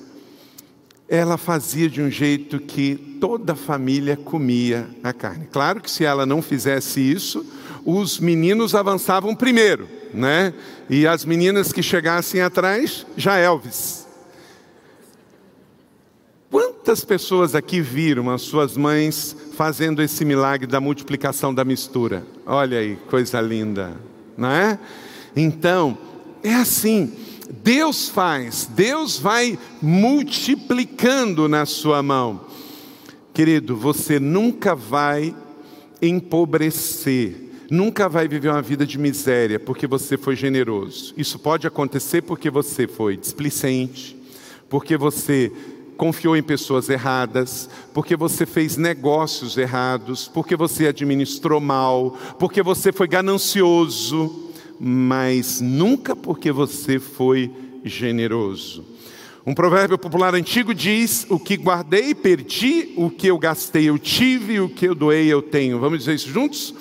ela 1.09 1.37
fazia 1.37 1.89
de 1.89 2.01
um 2.01 2.11
jeito 2.11 2.61
que 2.61 3.17
toda 3.21 3.53
a 3.55 3.57
família 3.57 4.17
comia 4.17 4.89
a 5.03 5.13
carne. 5.13 5.49
Claro 5.51 5.81
que 5.81 5.91
se 5.91 6.05
ela 6.05 6.25
não 6.25 6.41
fizesse 6.41 7.01
isso, 7.01 7.45
os 7.85 8.19
meninos 8.19 8.75
avançavam 8.75 9.35
primeiro, 9.35 9.89
né? 10.13 10.53
E 10.89 11.07
as 11.07 11.25
meninas 11.25 11.73
que 11.73 11.83
chegassem 11.83 12.41
atrás, 12.41 13.07
já 13.17 13.37
Elvis. 13.37 14.07
Quantas 16.51 17.05
pessoas 17.05 17.55
aqui 17.55 17.81
viram 17.81 18.31
as 18.31 18.43
suas 18.43 18.77
mães 18.77 19.37
fazendo 19.55 20.03
esse 20.03 20.25
milagre 20.25 20.67
da 20.67 20.81
multiplicação 20.81 21.55
da 21.55 21.65
mistura? 21.65 22.25
Olha 22.45 22.79
aí, 22.79 22.97
coisa 23.09 23.41
linda, 23.41 23.97
não 24.37 24.51
é? 24.51 24.79
Então, 25.37 25.97
é 26.43 26.55
assim, 26.55 27.13
Deus 27.63 28.09
faz, 28.09 28.69
Deus 28.75 29.19
vai 29.19 29.59
multiplicando 29.81 31.49
na 31.49 31.67
sua 31.67 32.03
mão. 32.03 32.41
Querido, 33.33 33.77
você 33.77 34.19
nunca 34.19 34.75
vai 34.75 35.35
empobrecer, 36.03 37.50
nunca 37.71 38.09
vai 38.09 38.27
viver 38.27 38.49
uma 38.49 38.61
vida 38.61 38.85
de 38.85 38.99
miséria 38.99 39.61
porque 39.61 39.87
você 39.87 40.17
foi 40.17 40.35
generoso. 40.35 41.15
Isso 41.17 41.39
pode 41.39 41.67
acontecer 41.67 42.23
porque 42.23 42.51
você 42.51 42.89
foi 42.89 43.17
displicente, 43.17 44.17
porque 44.69 44.97
você 44.97 45.53
confiou 45.97 46.37
em 46.37 46.43
pessoas 46.43 46.89
erradas, 46.89 47.69
porque 47.95 48.17
você 48.17 48.45
fez 48.45 48.77
negócios 48.77 49.57
errados, 49.57 50.27
porque 50.27 50.57
você 50.57 50.89
administrou 50.89 51.61
mal, 51.61 52.17
porque 52.39 52.63
você 52.63 52.91
foi 52.91 53.07
ganancioso, 53.07 54.51
mas 54.81 55.61
nunca 55.61 56.17
porque 56.17 56.51
você 56.51 56.99
foi 56.99 57.51
generoso. 57.85 58.85
Um 59.47 59.55
provérbio 59.55 59.99
popular 59.99 60.35
antigo 60.35 60.75
diz: 60.75 61.27
O 61.29 61.39
que 61.39 61.57
guardei, 61.57 62.15
perdi, 62.15 62.93
o 62.97 63.11
que 63.11 63.27
eu 63.27 63.39
gastei, 63.39 63.89
eu 63.89 63.99
tive, 63.99 64.61
o 64.61 64.69
que 64.69 64.87
eu 64.87 64.95
doei, 64.95 65.27
eu 65.27 65.43
tenho. 65.43 65.79
Vamos 65.79 66.01
dizer 66.01 66.15
isso 66.15 66.31
juntos? 66.31 66.75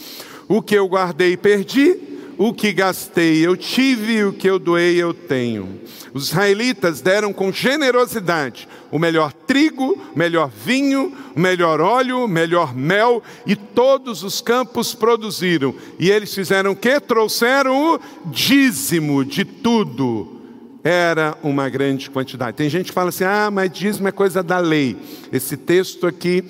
O 0.50 0.62
que 0.62 0.76
eu 0.76 0.86
guardei, 0.86 1.38
perdi, 1.38 1.96
o 2.38 2.52
que 2.52 2.74
gastei, 2.74 3.46
eu 3.46 3.56
tive, 3.56 4.26
o 4.26 4.34
que 4.34 4.50
eu 4.50 4.60
doei, 4.60 4.98
eu 4.98 5.14
tenho. 5.14 5.80
Os 6.14 6.30
israelitas 6.30 7.00
deram 7.00 7.32
com 7.32 7.52
generosidade 7.54 8.68
o 8.92 8.98
melhor 8.98 9.32
trigo, 9.32 10.02
o 10.14 10.18
melhor 10.18 10.50
vinho, 10.50 11.14
o 11.36 11.40
melhor 11.40 11.80
óleo, 11.80 12.26
o 12.26 12.28
melhor 12.28 12.76
mel, 12.76 13.22
e 13.46 13.56
todos 13.56 14.24
os 14.24 14.42
campos 14.42 14.94
produziram. 14.94 15.74
E 16.00 16.10
eles 16.10 16.34
fizeram 16.34 16.72
o 16.72 16.76
que? 16.76 17.00
Trouxeram 17.00 17.96
o 17.96 18.00
dízimo 18.26 19.24
de 19.24 19.46
tudo 19.46 20.40
era 20.82 21.38
uma 21.44 21.68
grande 21.68 22.10
quantidade. 22.10 22.56
Tem 22.56 22.70
gente 22.70 22.88
que 22.88 22.94
fala 22.94 23.10
assim: 23.10 23.26
ah, 23.26 23.50
mas 23.52 23.72
dízimo 23.72 24.08
é 24.08 24.12
coisa 24.12 24.42
da 24.42 24.60
lei. 24.60 24.96
Esse 25.32 25.58
texto 25.58 26.08
aqui 26.08 26.44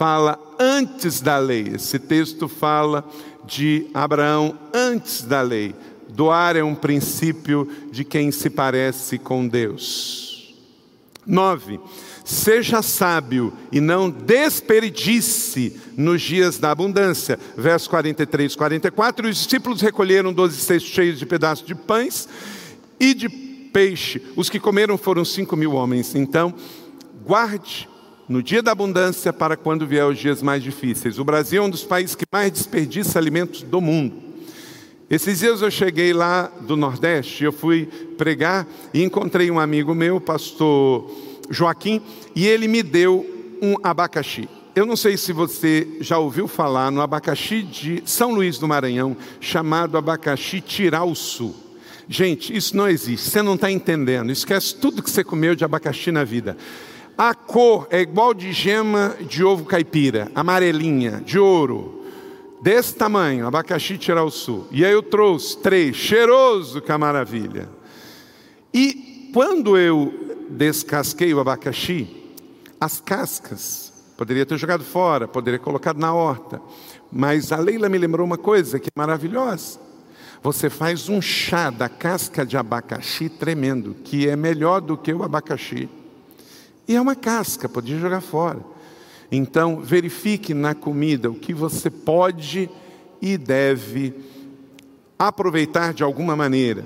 fala 0.00 0.40
antes 0.58 1.20
da 1.20 1.36
lei. 1.36 1.72
Esse 1.74 1.98
texto 1.98 2.48
fala 2.48 3.06
de 3.44 3.86
Abraão 3.92 4.58
antes 4.72 5.20
da 5.24 5.42
lei. 5.42 5.74
Doar 6.08 6.56
é 6.56 6.64
um 6.64 6.74
princípio 6.74 7.68
de 7.92 8.02
quem 8.02 8.30
se 8.30 8.48
parece 8.48 9.18
com 9.18 9.46
Deus. 9.46 10.56
Nove, 11.26 11.78
seja 12.24 12.80
sábio 12.80 13.52
e 13.70 13.78
não 13.78 14.08
desperdice 14.08 15.78
nos 15.98 16.22
dias 16.22 16.56
da 16.56 16.70
abundância. 16.70 17.38
Verso 17.54 17.90
43, 17.90 18.56
44. 18.56 19.28
Os 19.28 19.36
discípulos 19.36 19.82
recolheram 19.82 20.32
doze 20.32 20.56
cestos 20.62 20.90
cheios 20.90 21.18
de 21.18 21.26
pedaços 21.26 21.66
de 21.66 21.74
pães 21.74 22.26
e 22.98 23.12
de 23.12 23.28
peixe. 23.28 24.22
Os 24.34 24.48
que 24.48 24.58
comeram 24.58 24.96
foram 24.96 25.26
cinco 25.26 25.54
mil 25.56 25.74
homens. 25.74 26.14
Então, 26.14 26.54
guarde 27.22 27.86
no 28.30 28.40
dia 28.40 28.62
da 28.62 28.70
abundância 28.70 29.32
para 29.32 29.56
quando 29.56 29.84
vier 29.84 30.06
os 30.06 30.16
dias 30.16 30.40
mais 30.40 30.62
difíceis. 30.62 31.18
O 31.18 31.24
Brasil 31.24 31.60
é 31.60 31.66
um 31.66 31.68
dos 31.68 31.82
países 31.82 32.14
que 32.14 32.24
mais 32.32 32.52
desperdiça 32.52 33.18
alimentos 33.18 33.62
do 33.62 33.80
mundo. 33.80 34.14
Esses 35.10 35.40
dias 35.40 35.60
eu 35.62 35.70
cheguei 35.70 36.12
lá 36.12 36.48
do 36.60 36.76
Nordeste, 36.76 37.42
eu 37.42 37.50
fui 37.50 37.86
pregar 38.16 38.68
e 38.94 39.02
encontrei 39.02 39.50
um 39.50 39.58
amigo 39.58 39.96
meu, 39.96 40.20
pastor 40.20 41.10
Joaquim, 41.50 42.00
e 42.32 42.46
ele 42.46 42.68
me 42.68 42.84
deu 42.84 43.58
um 43.60 43.74
abacaxi. 43.82 44.48
Eu 44.76 44.86
não 44.86 44.94
sei 44.94 45.16
se 45.16 45.32
você 45.32 45.88
já 46.00 46.16
ouviu 46.16 46.46
falar 46.46 46.92
no 46.92 47.00
abacaxi 47.00 47.64
de 47.64 48.00
São 48.06 48.32
Luís 48.32 48.58
do 48.58 48.68
Maranhão, 48.68 49.16
chamado 49.40 49.98
abacaxi 49.98 50.60
tirauçu. 50.60 51.52
Gente, 52.08 52.56
isso 52.56 52.76
não 52.76 52.88
existe, 52.88 53.28
você 53.28 53.42
não 53.42 53.56
está 53.56 53.72
entendendo. 53.72 54.30
Esquece 54.30 54.76
tudo 54.76 55.02
que 55.02 55.10
você 55.10 55.24
comeu 55.24 55.56
de 55.56 55.64
abacaxi 55.64 56.12
na 56.12 56.22
vida. 56.22 56.56
A 57.22 57.34
cor 57.34 57.86
é 57.90 58.00
igual 58.00 58.32
de 58.32 58.50
gema 58.50 59.14
de 59.20 59.44
ovo 59.44 59.66
caipira, 59.66 60.32
amarelinha, 60.34 61.20
de 61.20 61.38
ouro 61.38 62.02
desse 62.62 62.94
tamanho, 62.94 63.46
abacaxi 63.46 64.00
sul. 64.30 64.66
E 64.70 64.82
aí 64.86 64.92
eu 64.92 65.02
trouxe 65.02 65.58
três, 65.58 65.94
cheiroso, 65.96 66.80
que 66.80 66.96
maravilha. 66.96 67.68
E 68.72 69.28
quando 69.34 69.76
eu 69.76 70.14
descasquei 70.48 71.34
o 71.34 71.40
abacaxi, 71.40 72.08
as 72.80 73.02
cascas, 73.02 73.92
poderia 74.16 74.46
ter 74.46 74.56
jogado 74.56 74.82
fora, 74.82 75.28
poderia 75.28 75.58
ter 75.58 75.64
colocado 75.66 75.98
na 75.98 76.14
horta, 76.14 76.58
mas 77.12 77.52
a 77.52 77.58
Leila 77.58 77.90
me 77.90 77.98
lembrou 77.98 78.26
uma 78.26 78.38
coisa 78.38 78.80
que 78.80 78.88
é 78.88 78.98
maravilhosa. 78.98 79.78
Você 80.42 80.70
faz 80.70 81.10
um 81.10 81.20
chá 81.20 81.68
da 81.68 81.86
casca 81.86 82.46
de 82.46 82.56
abacaxi 82.56 83.28
tremendo, 83.28 83.94
que 84.04 84.26
é 84.26 84.34
melhor 84.34 84.80
do 84.80 84.96
que 84.96 85.12
o 85.12 85.22
abacaxi. 85.22 85.99
E 86.90 86.96
é 86.96 87.00
uma 87.00 87.14
casca, 87.14 87.68
podia 87.68 87.96
jogar 88.00 88.20
fora. 88.20 88.58
Então, 89.30 89.80
verifique 89.80 90.52
na 90.52 90.74
comida 90.74 91.30
o 91.30 91.36
que 91.36 91.54
você 91.54 91.88
pode 91.88 92.68
e 93.22 93.38
deve 93.38 94.12
aproveitar 95.16 95.94
de 95.94 96.02
alguma 96.02 96.34
maneira. 96.34 96.84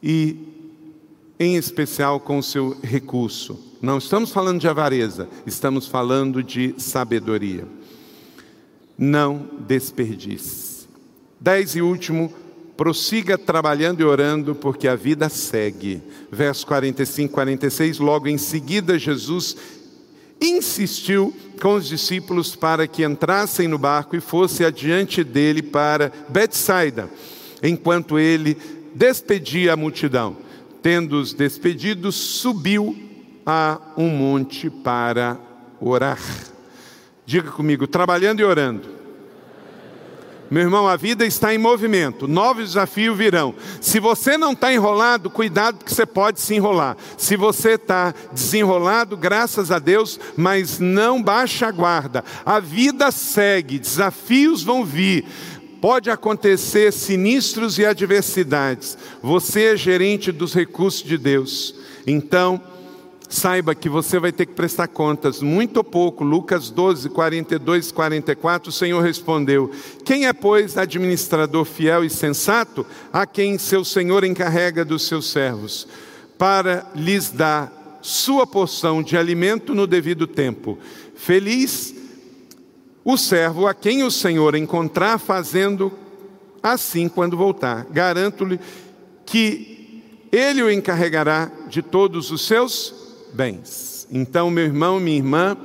E, 0.00 0.36
em 1.36 1.56
especial, 1.56 2.20
com 2.20 2.38
o 2.38 2.42
seu 2.44 2.76
recurso. 2.80 3.58
Não 3.82 3.98
estamos 3.98 4.30
falando 4.30 4.60
de 4.60 4.68
avareza, 4.68 5.28
estamos 5.44 5.88
falando 5.88 6.40
de 6.40 6.72
sabedoria. 6.78 7.66
Não 8.96 9.50
desperdice. 9.66 10.86
Dez 11.40 11.74
e 11.74 11.82
último, 11.82 12.32
prossiga 12.80 13.36
trabalhando 13.36 14.00
e 14.00 14.04
orando, 14.04 14.54
porque 14.54 14.88
a 14.88 14.96
vida 14.96 15.28
segue. 15.28 16.02
Verso 16.32 16.66
45, 16.66 17.30
46, 17.30 17.98
logo 17.98 18.26
em 18.26 18.38
seguida, 18.38 18.98
Jesus 18.98 19.54
insistiu 20.40 21.36
com 21.60 21.74
os 21.74 21.86
discípulos 21.86 22.56
para 22.56 22.86
que 22.86 23.04
entrassem 23.04 23.68
no 23.68 23.76
barco 23.76 24.16
e 24.16 24.20
fosse 24.20 24.64
adiante 24.64 25.22
dele 25.22 25.60
para 25.60 26.10
Betsaida, 26.30 27.10
enquanto 27.62 28.18
ele 28.18 28.56
despedia 28.94 29.74
a 29.74 29.76
multidão. 29.76 30.38
Tendo-os 30.80 31.34
despedidos, 31.34 32.14
subiu 32.14 32.96
a 33.44 33.78
um 33.94 34.08
monte 34.08 34.70
para 34.70 35.38
orar. 35.78 36.18
Diga 37.26 37.50
comigo, 37.50 37.86
trabalhando 37.86 38.40
e 38.40 38.44
orando. 38.44 38.99
Meu 40.50 40.62
irmão, 40.62 40.88
a 40.88 40.96
vida 40.96 41.24
está 41.24 41.54
em 41.54 41.58
movimento, 41.58 42.26
novos 42.26 42.70
desafios 42.70 43.16
virão. 43.16 43.54
Se 43.80 44.00
você 44.00 44.36
não 44.36 44.50
está 44.50 44.72
enrolado, 44.72 45.30
cuidado, 45.30 45.78
porque 45.78 45.94
você 45.94 46.04
pode 46.04 46.40
se 46.40 46.56
enrolar. 46.56 46.96
Se 47.16 47.36
você 47.36 47.74
está 47.74 48.12
desenrolado, 48.32 49.16
graças 49.16 49.70
a 49.70 49.78
Deus, 49.78 50.18
mas 50.36 50.80
não 50.80 51.22
baixa 51.22 51.68
a 51.68 51.70
guarda. 51.70 52.24
A 52.44 52.58
vida 52.58 53.12
segue, 53.12 53.78
desafios 53.78 54.64
vão 54.64 54.84
vir. 54.84 55.24
Pode 55.80 56.10
acontecer 56.10 56.92
sinistros 56.92 57.78
e 57.78 57.86
adversidades. 57.86 58.98
Você 59.22 59.66
é 59.66 59.76
gerente 59.76 60.32
dos 60.32 60.52
recursos 60.52 61.04
de 61.04 61.16
Deus. 61.16 61.76
Então, 62.04 62.60
saiba 63.30 63.76
que 63.76 63.88
você 63.88 64.18
vai 64.18 64.32
ter 64.32 64.44
que 64.44 64.54
prestar 64.54 64.88
contas, 64.88 65.40
muito 65.40 65.78
ou 65.78 65.84
pouco. 65.84 66.24
Lucas 66.24 66.68
12, 66.68 67.08
42, 67.10 67.92
44, 67.92 68.68
o 68.68 68.72
Senhor 68.72 69.00
respondeu: 69.00 69.70
Quem 70.04 70.26
é, 70.26 70.32
pois, 70.32 70.76
administrador 70.76 71.64
fiel 71.64 72.04
e 72.04 72.10
sensato, 72.10 72.84
a 73.12 73.24
quem 73.24 73.56
seu 73.56 73.84
Senhor 73.84 74.24
encarrega 74.24 74.84
dos 74.84 75.06
seus 75.06 75.30
servos, 75.30 75.86
para 76.36 76.90
lhes 76.94 77.30
dar 77.30 77.98
sua 78.02 78.46
porção 78.46 79.02
de 79.02 79.16
alimento 79.16 79.74
no 79.74 79.86
devido 79.86 80.26
tempo? 80.26 80.76
Feliz 81.14 81.94
o 83.04 83.16
servo 83.16 83.66
a 83.66 83.74
quem 83.74 84.02
o 84.02 84.10
Senhor 84.10 84.56
encontrar 84.56 85.18
fazendo 85.18 85.92
assim 86.62 87.08
quando 87.08 87.36
voltar. 87.36 87.86
Garanto-lhe 87.90 88.58
que 89.24 90.02
ele 90.32 90.62
o 90.62 90.70
encarregará 90.70 91.50
de 91.68 91.80
todos 91.82 92.30
os 92.30 92.46
seus 92.46 93.09
bens. 93.34 94.06
Então, 94.10 94.50
meu 94.50 94.64
irmão, 94.64 94.98
minha 94.98 95.16
irmã, 95.16 95.56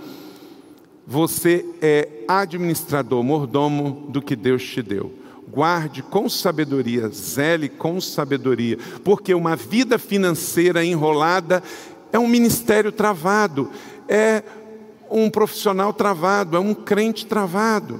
você 1.05 1.65
é 1.81 2.07
administrador, 2.27 3.23
mordomo 3.23 4.07
do 4.09 4.21
que 4.21 4.35
Deus 4.35 4.63
te 4.63 4.81
deu. 4.81 5.11
Guarde 5.47 6.01
com 6.01 6.27
sabedoria, 6.27 7.07
zele 7.09 7.69
com 7.69 8.01
sabedoria, 8.01 8.77
porque 9.03 9.33
uma 9.33 9.55
vida 9.55 9.97
financeira 9.97 10.83
enrolada 10.83 11.63
é 12.11 12.19
um 12.19 12.27
ministério 12.27 12.91
travado, 12.91 13.69
é 14.07 14.43
um 15.09 15.29
profissional 15.29 15.93
travado, 15.93 16.57
é 16.57 16.59
um 16.59 16.73
crente 16.73 17.25
travado. 17.25 17.99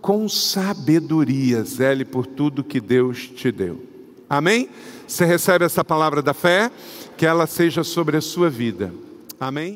Com 0.00 0.28
sabedoria, 0.28 1.62
zele 1.62 2.04
por 2.04 2.26
tudo 2.26 2.64
que 2.64 2.80
Deus 2.80 3.28
te 3.28 3.50
deu. 3.52 3.82
Amém? 4.28 4.68
Você 5.06 5.24
recebe 5.24 5.64
essa 5.64 5.84
palavra 5.84 6.20
da 6.20 6.34
fé? 6.34 6.70
que 7.16 7.24
ela 7.24 7.46
seja 7.46 7.82
sobre 7.82 8.16
a 8.16 8.20
sua 8.20 8.50
vida. 8.50 8.92
Amém? 9.40 9.74